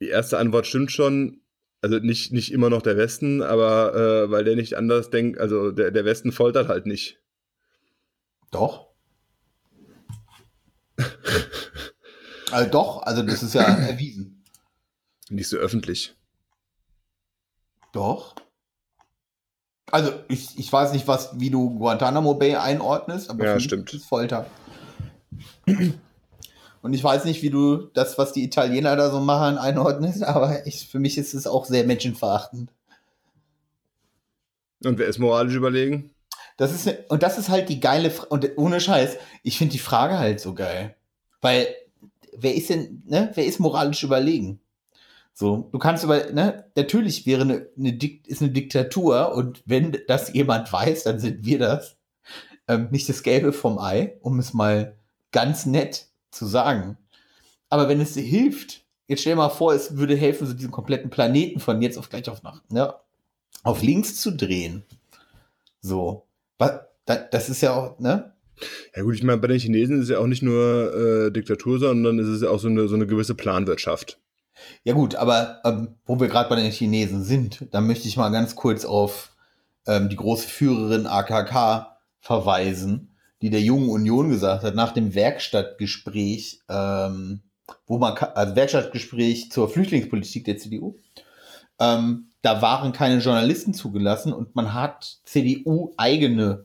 [0.00, 1.42] die erste Antwort stimmt schon.
[1.82, 5.70] Also nicht, nicht immer noch der Westen, aber äh, weil der nicht anders denkt, also
[5.70, 7.20] der, der Westen foltert halt nicht.
[8.50, 8.94] Doch.
[12.52, 14.42] also doch, also das ist ja erwiesen.
[15.28, 16.16] Nicht so öffentlich.
[17.92, 18.34] Doch.
[19.90, 23.64] Also ich, ich weiß nicht, was, wie du Guantanamo Bay einordnest, aber Ja, für mich
[23.64, 23.94] stimmt.
[23.94, 24.46] ist Folter.
[26.82, 30.66] Und ich weiß nicht, wie du das, was die Italiener da so machen, einordnest, aber
[30.66, 32.70] ich, für mich ist es auch sehr menschenverachtend.
[34.84, 36.10] Und wer ist moralisch überlegen?
[36.56, 39.78] Das ist, und das ist halt die geile, Fra und ohne Scheiß, ich finde die
[39.78, 40.96] Frage halt so geil.
[41.40, 41.66] Weil,
[42.36, 44.60] wer ist denn, ne, wer ist moralisch überlegen?
[45.38, 50.32] So, du kannst aber, ne, natürlich wäre eine, eine ist eine Diktatur und wenn das
[50.32, 51.98] jemand weiß, dann sind wir das.
[52.66, 54.96] Ähm, nicht das Gelbe vom Ei, um es mal
[55.32, 56.96] ganz nett zu sagen.
[57.68, 60.70] Aber wenn es dir hilft, jetzt stell dir mal vor, es würde helfen, so diesen
[60.70, 62.94] kompletten Planeten von jetzt auf gleich auf nach, ne,
[63.62, 64.84] auf links zu drehen.
[65.82, 66.24] So.
[66.56, 68.32] Was, da, das ist ja auch, ne?
[68.96, 71.78] Ja gut, ich meine, bei den Chinesen ist es ja auch nicht nur äh, Diktatur,
[71.78, 74.18] sondern es ist ja auch so eine, so eine gewisse Planwirtschaft.
[74.84, 78.30] Ja gut, aber ähm, wo wir gerade bei den Chinesen sind, da möchte ich mal
[78.30, 79.32] ganz kurz auf
[79.86, 86.60] ähm, die große Führerin AKK verweisen, die der Jungen Union gesagt hat, nach dem Werkstattgespräch,
[86.68, 87.40] ähm,
[87.86, 90.96] wo man, also Werkstattgespräch zur Flüchtlingspolitik der CDU,
[91.78, 96.64] ähm, da waren keine Journalisten zugelassen und man hat CDU eigene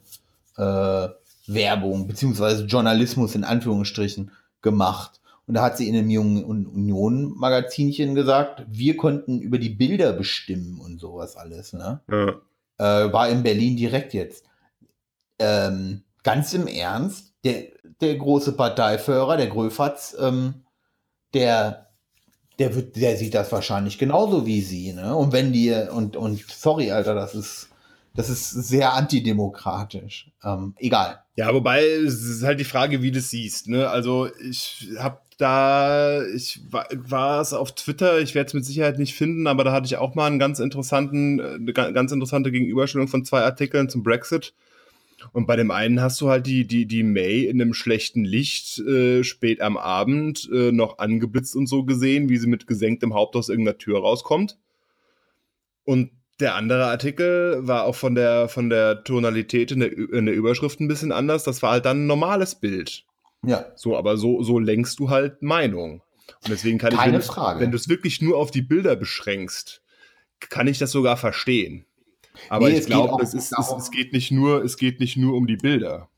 [0.57, 1.07] äh,
[1.47, 4.31] Werbung beziehungsweise Journalismus in Anführungsstrichen
[4.61, 5.20] gemacht.
[5.51, 10.13] Und da hat sie in einem jungen Un- Union-Magazinchen gesagt, wir konnten über die Bilder
[10.13, 11.73] bestimmen und sowas alles.
[11.73, 11.99] Ne?
[12.09, 12.29] Ja.
[12.77, 14.45] Äh, war in Berlin direkt jetzt.
[15.39, 17.63] Ähm, ganz im Ernst, der,
[17.99, 20.63] der große Parteiführer, der Gröfatz, ähm,
[21.33, 21.89] der,
[22.57, 24.93] der, wird, der sieht das wahrscheinlich genauso wie sie.
[24.93, 25.13] Ne?
[25.13, 27.70] Und wenn die, und, und sorry, Alter, das ist,
[28.13, 30.31] das ist sehr antidemokratisch.
[30.43, 31.23] Ähm, egal.
[31.35, 33.67] Ja, wobei es ist halt die Frage, wie du es siehst.
[33.67, 33.89] Ne?
[33.89, 39.15] Also ich habe da, ich war, es auf Twitter, ich werde es mit Sicherheit nicht
[39.15, 42.51] finden, aber da hatte ich auch mal einen ganz interessanten, äh, eine ga- ganz interessante
[42.51, 44.53] Gegenüberstellung von zwei Artikeln zum Brexit.
[45.33, 48.79] Und bei dem einen hast du halt die, die, die May in einem schlechten Licht
[48.79, 53.35] äh, spät am Abend äh, noch angeblitzt und so gesehen, wie sie mit gesenktem Haupt
[53.35, 54.57] aus irgendeiner Tür rauskommt.
[55.83, 60.35] Und Der andere Artikel war auch von der, von der Tonalität in der, in der
[60.35, 61.43] Überschrift ein bisschen anders.
[61.43, 63.05] Das war halt dann ein normales Bild.
[63.45, 63.65] Ja.
[63.75, 66.01] So, aber so, so lenkst du halt Meinung.
[66.43, 67.59] Und deswegen kann Keine ich, wenn, Frage.
[67.59, 69.81] wenn du es wirklich nur auf die Bilder beschränkst,
[70.49, 71.85] kann ich das sogar verstehen.
[72.49, 75.35] Aber Nee, ich glaube, es, ist, es, es, geht nicht nur, es geht nicht nur
[75.35, 76.09] um die Bilder.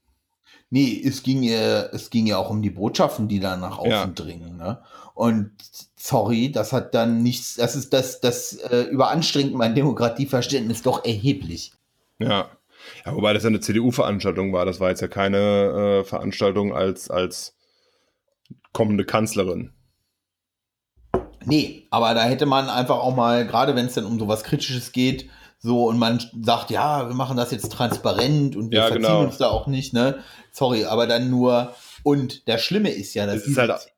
[0.69, 3.91] Nee, es ging, ja, es ging ja auch um die Botschaften, die da nach außen
[3.91, 4.07] Ja.
[4.07, 4.57] dringen.
[4.57, 4.81] Ne?
[5.13, 5.51] Und
[5.95, 11.73] sorry, das hat dann nichts, das ist das, das äh, überanstrengt mein Demokratieverständnis doch erheblich.
[12.19, 12.49] Ja.
[13.05, 14.65] Ja, wobei das ja eine CDU-Veranstaltung war.
[14.65, 17.55] Das war jetzt ja keine äh, Veranstaltung als, als
[18.73, 19.71] kommende Kanzlerin.
[21.45, 24.91] Nee, aber da hätte man einfach auch mal, gerade wenn es dann um sowas Kritisches
[24.91, 29.03] geht, so und man sagt, ja, wir machen das jetzt transparent und wir Ja, verziehen
[29.03, 29.21] genau.
[29.21, 30.19] uns da auch nicht, ne?
[30.51, 33.92] Sorry, aber dann nur, und das Schlimme ist ja, dass Es ist halt,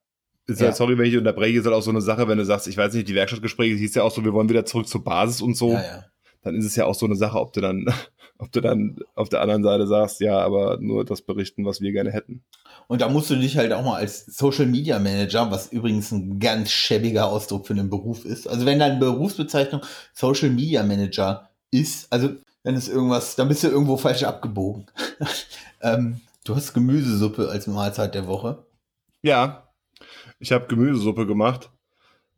[0.47, 0.67] ist Ja.
[0.67, 2.77] halt, sorry, wenn ich unterbreche, ist halt auch so eine Sache, wenn du sagst, ich
[2.77, 5.55] weiß nicht, die Werkstattgespräche hieß ja auch so, wir wollen wieder zurück zur Basis und
[5.55, 6.05] so, ja, ja.
[6.43, 7.85] dann ist es ja auch so eine Sache, ob du dann,
[8.37, 11.91] ob du dann auf der anderen Seite sagst, ja, aber nur das berichten, was wir
[11.91, 12.43] gerne hätten.
[12.87, 16.39] Und da musst du dich halt auch mal als Social Media Manager, was übrigens ein
[16.39, 18.47] ganz schäbiger Ausdruck für einen Beruf ist.
[18.47, 19.81] Also wenn deine Berufsbezeichnung
[20.13, 22.29] Social Media Manager ist, also
[22.63, 24.85] dann ist irgendwas, dann bist du irgendwo falsch abgebogen.
[25.81, 28.65] ähm, du hast Gemüsesuppe als Mahlzeit der Woche.
[29.23, 29.64] Ja,
[30.39, 31.71] ich habe Gemüsesuppe gemacht.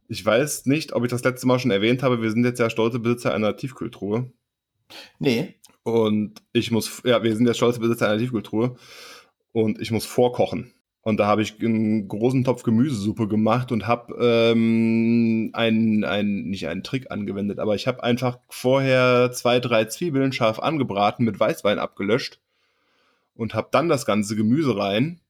[0.07, 2.69] Ich weiß nicht, ob ich das letzte Mal schon erwähnt habe, wir sind jetzt ja
[2.69, 4.31] stolze Besitzer einer Tiefkühltruhe.
[5.19, 5.55] Nee.
[5.83, 8.75] Und ich muss, ja, wir sind jetzt stolze Besitzer einer Tiefkühltruhe.
[9.51, 10.73] Und ich muss vorkochen.
[11.01, 16.67] Und da habe ich einen großen Topf Gemüsesuppe gemacht und habe ähm, einen, einen, nicht
[16.67, 21.79] einen Trick angewendet, aber ich habe einfach vorher zwei, drei Zwiebeln scharf angebraten, mit Weißwein
[21.79, 22.41] abgelöscht
[23.35, 25.21] und habe dann das ganze Gemüse rein,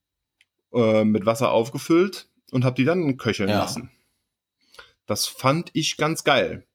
[0.74, 3.60] äh, mit Wasser aufgefüllt und habe die dann köcheln Ja.
[3.60, 3.90] lassen.
[5.06, 6.66] Das fand ich ganz geil.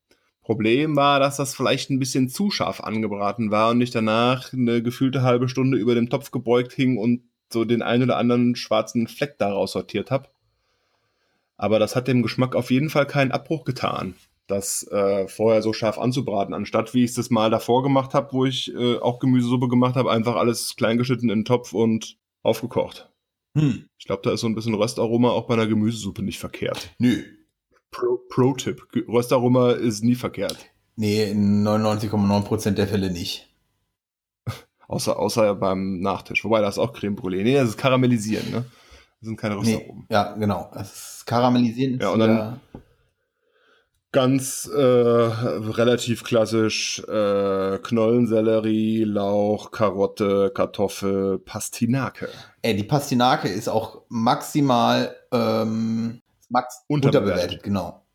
[0.43, 4.83] Problem war, dass das vielleicht ein bisschen zu scharf angebraten war und ich danach eine
[4.83, 9.07] gefühlte halbe Stunde über dem Topf gebeugt hing und so den einen oder anderen schwarzen
[9.07, 10.29] Fleck daraus sortiert habe.
[11.57, 14.16] Aber das hat dem Geschmack auf jeden Fall keinen Abbruch getan,
[14.49, 18.33] das äh, vorher so scharf anzubraten, anstatt wie ich es das mal davor gemacht habe,
[18.33, 23.12] wo ich äh, auch Gemüsesuppe gemacht habe, einfach alles kleingeschnitten in den Topf und aufgekocht.
[23.57, 23.87] Hm.
[23.99, 26.91] Ich glaube, da ist so ein bisschen Röstaroma auch bei einer Gemüsesuppe nicht verkehrt.
[26.99, 27.23] Nö.
[27.91, 30.57] Pro- Pro-Tipp, Ge- Röstaroma ist nie verkehrt.
[30.97, 33.49] Nee, in 99,9% der Fälle nicht.
[34.89, 36.45] Außer, außer beim Nachtisch.
[36.45, 37.43] Wobei, da ist auch Creme Brûlée.
[37.43, 38.65] Nee, das ist Karamellisieren, ne?
[39.21, 40.07] Das sind keine Nee, Röstaromen.
[40.11, 40.71] ja, genau.
[40.75, 41.99] Das ist Karamellisieren.
[42.01, 42.61] Ja, ist und dann- wieder-
[44.13, 52.29] Ganz äh, relativ klassisch äh, Knollensellerie, Lauch, Karotte, Kartoffel, Pastinake.
[52.61, 57.31] Ey, die Pastinake ist auch maximal ähm, max Unterbewertet.
[57.31, 58.07] unterbewertet, genau.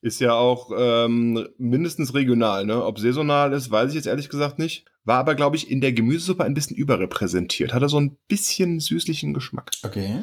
[0.00, 2.82] Ist ja auch ähm, mindestens regional, ne?
[2.82, 4.86] Ob saisonal ist, weiß ich jetzt ehrlich gesagt nicht.
[5.04, 7.74] War aber, glaube ich, in der Gemüsesuppe ein bisschen überrepräsentiert.
[7.74, 9.70] Hatte so ein bisschen süßlichen Geschmack.
[9.82, 10.20] Okay.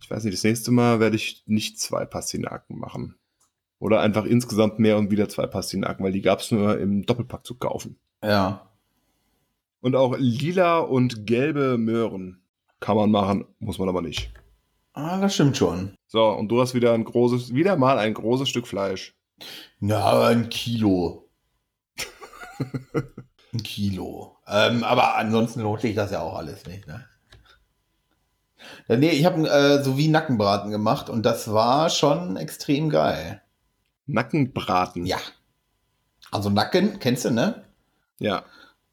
[0.00, 3.16] Ich weiß nicht, das nächste Mal werde ich nicht zwei Pastinaken machen.
[3.78, 7.46] Oder einfach insgesamt mehr und wieder zwei Pastinaken, weil die gab es nur im Doppelpack
[7.46, 7.96] zu kaufen.
[8.22, 8.68] Ja.
[9.80, 12.42] Und auch lila und gelbe Möhren
[12.80, 14.32] kann man machen, muss man aber nicht.
[14.94, 15.94] Ah, das stimmt schon.
[16.08, 19.14] So, und du hast wieder ein großes, wieder mal ein großes Stück Fleisch.
[19.78, 21.28] Na, ein Kilo.
[23.52, 24.36] ein Kilo.
[24.48, 27.04] Ähm, aber ansonsten lohnt sich das ja auch alles nicht, ne?
[28.88, 33.40] Ja, nee, ich habe äh, so wie Nackenbraten gemacht und das war schon extrem geil.
[34.08, 35.06] Nackenbraten.
[35.06, 35.18] Ja.
[36.30, 37.64] Also Nacken, kennst du, ne?
[38.18, 38.44] Ja.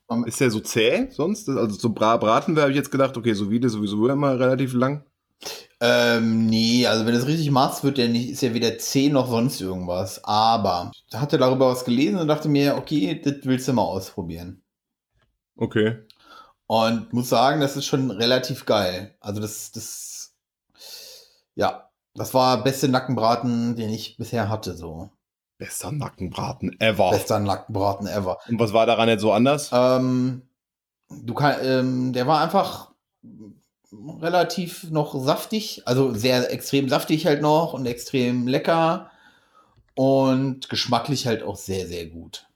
[0.07, 1.49] Um, Ist der so zäh sonst?
[1.49, 4.74] Also so Bra Braten habe ich jetzt gedacht, okay, so wie das sowieso immer relativ
[4.74, 5.03] lang.
[5.82, 9.13] Ähm, nee, also wenn du es richtig machst, wird der nicht, ist ja weder 10
[9.13, 10.24] noch sonst irgendwas.
[10.24, 14.61] Aber ich hatte darüber was gelesen und dachte mir, okay, das willst du mal ausprobieren.
[15.57, 15.97] Okay.
[16.68, 19.16] Und muss sagen, das ist schon relativ geil.
[19.20, 20.36] Also das, das,
[21.55, 25.09] ja, das war beste Nackenbraten, den ich bisher hatte, so.
[25.57, 27.11] Bester Nackenbraten ever.
[27.11, 28.39] Bester Nackenbraten ever.
[28.47, 29.70] Und was war daran jetzt so anders?
[29.72, 30.41] Ähm,
[31.09, 32.91] du kann, ähm, der war einfach
[34.22, 39.11] relativ noch saftig, also sehr extrem saftig halt noch und extrem lecker
[39.93, 42.47] und geschmacklich halt auch sehr, sehr gut.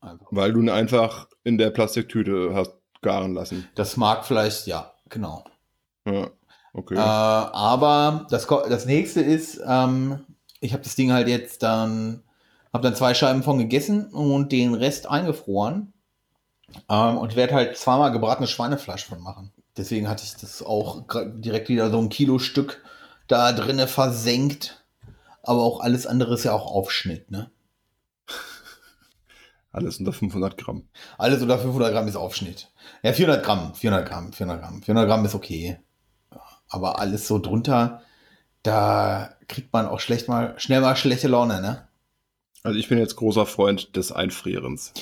[0.00, 0.26] Einfach.
[0.30, 3.68] Weil du ihn einfach in der Plastiktüte hast garen lassen.
[3.74, 5.44] Das mag vielleicht, ja, genau.
[6.06, 6.30] Ja.
[6.72, 6.94] Okay.
[6.94, 10.24] Äh, aber das, das nächste ist, ähm,
[10.60, 12.22] ich habe das Ding halt jetzt dann,
[12.72, 15.92] habe dann zwei Scheiben von gegessen und den Rest eingefroren.
[16.88, 19.52] Ähm, und werde halt zweimal gebratenes Schweinefleisch von machen.
[19.76, 21.04] Deswegen hatte ich das auch
[21.34, 22.82] direkt wieder so ein Kilo Stück
[23.28, 24.84] da drinne versenkt.
[25.42, 27.50] Aber auch alles andere ist ja auch Aufschnitt, ne?
[29.72, 30.88] Alles unter 500 Gramm.
[31.18, 32.70] Alles unter 500 Gramm ist Aufschnitt.
[33.02, 34.82] Ja, 400 Gramm, 400 Gramm, 400 Gramm.
[34.82, 35.78] 400 Gramm ist okay.
[36.72, 38.02] Aber alles so drunter,
[38.62, 41.86] da kriegt man auch schlecht mal, schnell mal schlechte Laune, ne?
[42.62, 44.94] Also ich bin jetzt großer Freund des Einfrierens.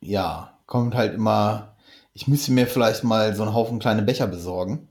[0.00, 1.76] Ja, kommt halt immer.
[2.14, 4.88] Ich müsste mir vielleicht mal so einen Haufen kleine Becher besorgen.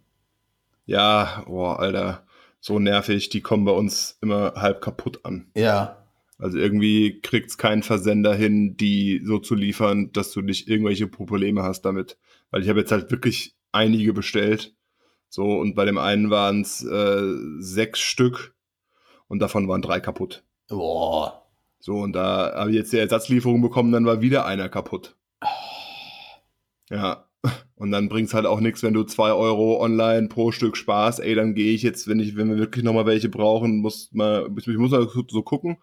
[0.86, 2.24] Ja, boah, Alter,
[2.60, 3.30] so nervig.
[3.30, 5.48] Die kommen bei uns immer halb kaputt an.
[5.56, 5.98] Ja,
[6.38, 11.64] Also irgendwie kriegt's kein Versender hin, die so zu liefern, dass du nicht irgendwelche Probleme
[11.64, 12.18] hast damit.
[12.50, 14.74] Weil ich habe jetzt halt wirklich einige bestellt.
[15.32, 18.54] So, und bei dem einen waren es äh, sechs Stück
[19.30, 20.44] und davon waren drei kaputt.
[20.68, 21.48] boah.
[21.80, 25.16] So, und da habe ich jetzt die Ersatzlieferung bekommen, dann war wieder einer kaputt.
[26.90, 27.30] Ja.
[27.76, 31.22] Und dann bringt's halt auch nichts, wenn du zwei Euro online pro Stück sparst.
[31.22, 34.48] Ey, dann gehe ich jetzt, wenn ich, wenn wir wirklich nochmal welche brauchen, muss mal,
[34.58, 35.78] ich muss mal so gucken.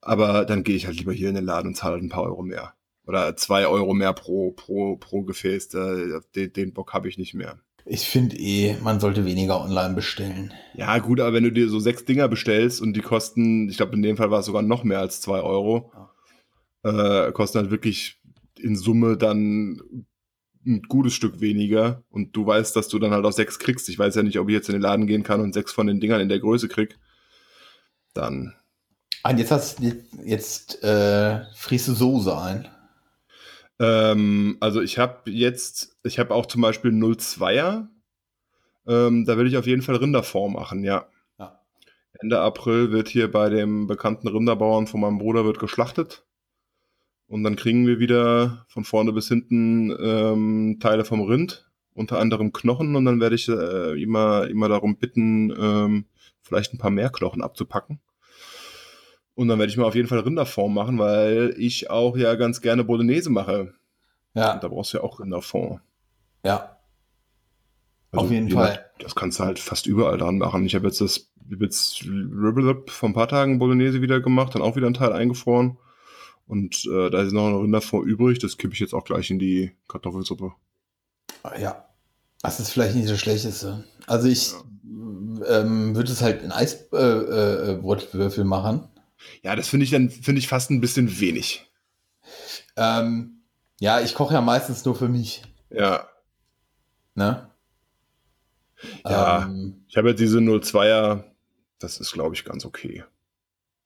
[0.00, 2.24] Aber dann gehe ich halt lieber hier in den Laden und zahle halt ein paar
[2.24, 2.72] Euro mehr.
[3.06, 5.68] Oder zwei Euro mehr pro, pro, pro Gefäß.
[5.68, 7.60] Da, den, den Bock habe ich nicht mehr.
[7.84, 10.52] Ich finde eh, man sollte weniger online bestellen.
[10.74, 13.94] Ja, gut, aber wenn du dir so sechs Dinger bestellst und die kosten, ich glaube,
[13.94, 15.92] in dem Fall war es sogar noch mehr als zwei Euro,
[16.84, 18.20] äh, kosten halt wirklich
[18.58, 19.80] in Summe dann
[20.64, 23.88] ein gutes Stück weniger und du weißt, dass du dann halt auch sechs kriegst.
[23.88, 25.88] Ich weiß ja nicht, ob ich jetzt in den Laden gehen kann und sechs von
[25.88, 26.98] den Dingern in der Größe krieg.
[28.14, 28.54] Dann,
[29.24, 29.80] Und jetzt hast
[30.24, 32.68] jetzt äh, friest du Soße ein.
[33.82, 37.88] Ähm, also ich habe jetzt, ich habe auch zum Beispiel 02er.
[38.86, 41.06] Ähm, da will ich auf jeden Fall Rinderfond machen, ja.
[41.38, 41.60] Ja.
[42.20, 46.24] Ende April wird hier bei dem bekannten Rinderbauern von meinem Bruder wird geschlachtet.
[47.26, 52.52] Und dann kriegen wir wieder von vorne bis hinten ähm, Teile vom Rind, unter anderem
[52.52, 52.94] Knochen.
[52.94, 56.04] Und dann werde ich äh, immer, immer darum bitten, ähm,
[56.42, 58.00] vielleicht ein paar mehr Knochen abzupacken.
[59.34, 62.60] Und dann werde ich mal auf jeden Fall Rinderfond machen, weil ich auch ja ganz
[62.60, 63.72] gerne Bolognese mache.
[64.34, 65.80] Ja, Und da brauchst du ja auch Rinderfond.
[66.44, 66.76] ja.
[68.14, 68.90] Also, Auf jeden je Fall.
[68.98, 70.66] Das kannst du halt fast überall dran machen.
[70.66, 74.76] Ich habe jetzt das jetzt Ribblip vor ein paar Tagen Bolognese wieder gemacht, dann auch
[74.76, 75.78] wieder einen Teil eingefroren.
[76.46, 79.38] Und äh, da ist noch ein Rinderfond übrig, das kippe ich jetzt auch gleich in
[79.38, 80.52] die Kartoffelsuppe.
[81.58, 81.86] Ja.
[82.42, 83.84] Das ist vielleicht nicht das Schlechteste.
[84.06, 84.52] Also ich
[85.48, 88.88] ähm, würde es halt in Eisbrotwürfel äh, Brotwürfel machen.
[89.42, 91.70] Ja, das finde ich dann, finde ich fast ein bisschen wenig.
[92.76, 93.42] Ähm,
[93.80, 95.42] ja, ich koche ja meistens nur für mich.
[95.70, 96.08] Ja.
[97.14, 97.50] Ne?
[99.04, 99.42] Ja.
[99.42, 101.24] Ähm, Ich habe jetzt diese 02er,
[101.78, 103.04] das ist, glaube ich, ganz okay.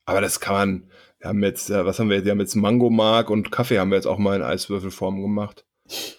[0.05, 2.25] Aber das kann man, wir haben jetzt, äh, was haben wir jetzt?
[2.25, 5.65] Wir haben jetzt Mango-Mark und Kaffee haben wir jetzt auch mal in Eiswürfelform gemacht.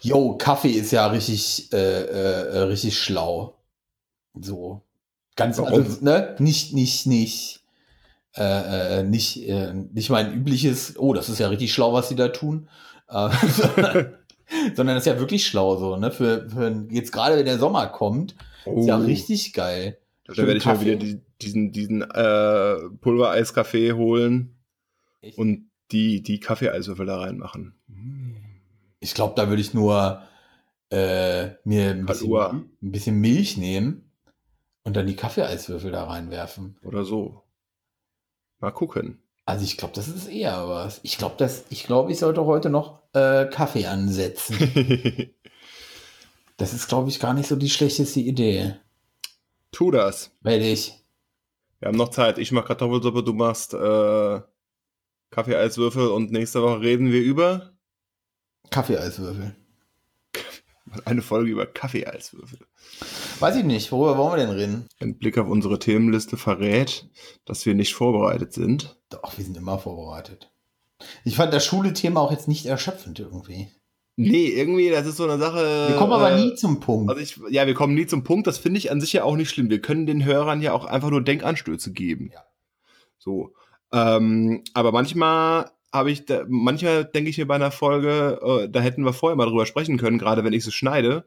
[0.01, 3.57] yo, Kaffee ist ja richtig, äh, äh, äh, richtig schlau.
[4.39, 4.81] So.
[5.35, 5.83] Ganz, Warum?
[5.83, 6.35] also, ne?
[6.39, 7.58] Nicht, nicht, nicht,
[8.35, 12.15] äh, äh, nicht, äh, nicht mein übliches, oh, das ist ja richtig schlau, was sie
[12.15, 12.69] da tun.
[13.09, 14.13] Äh, sondern,
[14.75, 16.11] sondern das ist ja wirklich schlau so, ne?
[16.11, 19.01] Für, für jetzt gerade, wenn der Sommer kommt, ist ja Oh.
[19.03, 19.97] richtig geil.
[20.27, 20.85] Da werde ich mal Kaffee.
[20.85, 24.55] wieder die, diesen, diesen äh, Pulvereiskaffee holen
[25.21, 25.37] Echt?
[25.39, 27.73] und die, die Kaffeeeiswürfel da reinmachen.
[28.99, 30.21] Ich glaube, da würde ich nur
[30.91, 34.11] äh, mir ein bisschen, ein bisschen Milch nehmen
[34.83, 36.77] und dann die Kaffeeeiswürfel da reinwerfen.
[36.83, 37.41] Oder so.
[38.59, 39.19] Mal gucken.
[39.45, 40.99] Also ich glaube, das ist eher was.
[41.03, 45.31] Ich glaube, dass ich glaube, ich sollte heute noch äh, Kaffee ansetzen.
[46.59, 48.75] Das ist, glaube ich, gar nicht so die schlechteste Idee.
[49.71, 50.31] tu das.
[50.41, 50.93] Werde ich.
[51.79, 52.37] Wir haben noch Zeit.
[52.37, 54.41] Ich mache Kartoffelsuppe, du machst äh,
[55.31, 57.71] Kaffeeeiswürfel und nächste Woche reden wir über
[58.71, 59.55] Kaffeeeiswürfel.
[61.05, 62.59] eine Folge über Kaffeeeiswürfel.
[63.39, 64.87] Weiß ich nicht, worüber wollen wir denn reden?
[64.99, 67.09] Ein Blick auf unsere Themenliste verrät,
[67.45, 68.97] dass wir nicht vorbereitet sind.
[69.09, 70.51] Doch, wir sind immer vorbereitet.
[71.23, 73.69] Ich fand das Schule-Thema auch jetzt nicht erschöpfend irgendwie.
[74.17, 75.87] Nee, irgendwie, das ist so eine Sache.
[75.87, 77.09] Wir kommen aber äh, nie zum Punkt.
[77.09, 78.45] Also ich, ja, wir kommen nie zum Punkt.
[78.47, 79.69] Das finde ich an sich ja auch nicht schlimm.
[79.69, 82.31] Wir können den Hörern ja auch einfach nur Denkanstöße geben.
[82.33, 82.43] Ja.
[83.17, 83.53] So.
[83.93, 88.81] Ähm, aber manchmal habe ich, da, manchmal denke ich mir bei einer Folge, äh, da
[88.81, 91.25] hätten wir vorher mal drüber sprechen können, gerade wenn ich es schneide.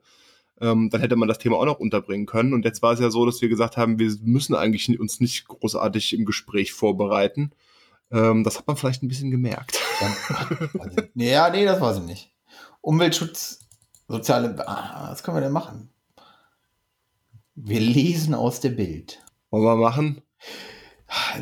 [0.63, 2.55] Ähm, dann hätte man das Thema auch noch unterbringen können.
[2.55, 5.49] Und jetzt war es ja so, dass wir gesagt haben, wir müssen eigentlich uns nicht
[5.49, 7.51] großartig im Gespräch vorbereiten.
[8.13, 9.79] Ähm, das hat man vielleicht ein bisschen gemerkt.
[11.15, 12.33] Ja, nee, das weiß ich nicht.
[12.81, 13.61] Umweltschutz,
[14.09, 15.89] soziale, ah, was können wir denn machen?
[17.55, 19.23] Wir lesen aus der Bild.
[19.51, 20.23] Wollen wir machen?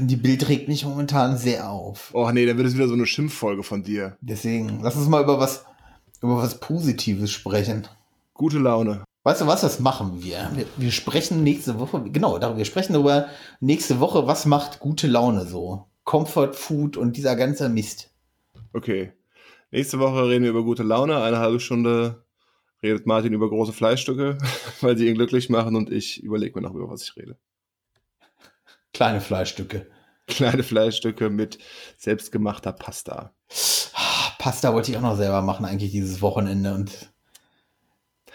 [0.00, 2.10] Die Bild regt mich momentan sehr auf.
[2.12, 4.16] Oh nee, dann wird es wieder so eine Schimpffolge von dir.
[4.20, 5.64] Deswegen, lass uns mal über was,
[6.20, 7.86] über was Positives sprechen.
[8.34, 9.04] Gute Laune.
[9.22, 10.50] Weißt du was, das machen wir.
[10.54, 10.66] wir.
[10.76, 13.28] Wir sprechen nächste Woche, genau, darüber, wir sprechen darüber
[13.60, 15.86] nächste Woche, was macht gute Laune so?
[16.04, 18.10] Comfort Food und dieser ganze Mist.
[18.72, 19.12] Okay.
[19.70, 21.22] Nächste Woche reden wir über gute Laune.
[21.22, 22.24] Eine halbe Stunde
[22.82, 24.38] redet Martin über große Fleischstücke,
[24.80, 27.38] weil sie ihn glücklich machen und ich überlege mir noch, über was ich rede.
[28.92, 29.86] Kleine Fleischstücke.
[30.26, 31.58] Kleine Fleischstücke mit
[31.96, 33.34] selbstgemachter Pasta.
[34.38, 36.74] Pasta wollte ich auch noch selber machen, eigentlich dieses Wochenende.
[36.74, 37.09] Und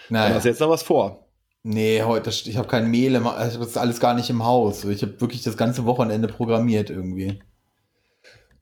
[0.10, 0.30] naja.
[0.30, 1.28] Du hast jetzt noch was vor.
[1.64, 4.84] Nee, heute, ich habe kein Mehl, im, also das ist alles gar nicht im Haus.
[4.84, 7.42] Ich habe wirklich das ganze Wochenende programmiert irgendwie.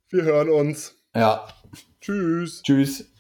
[0.10, 0.96] Wir hören uns.
[1.14, 1.48] Ja.
[2.00, 2.62] Tschüss.
[2.64, 3.13] Tschüss.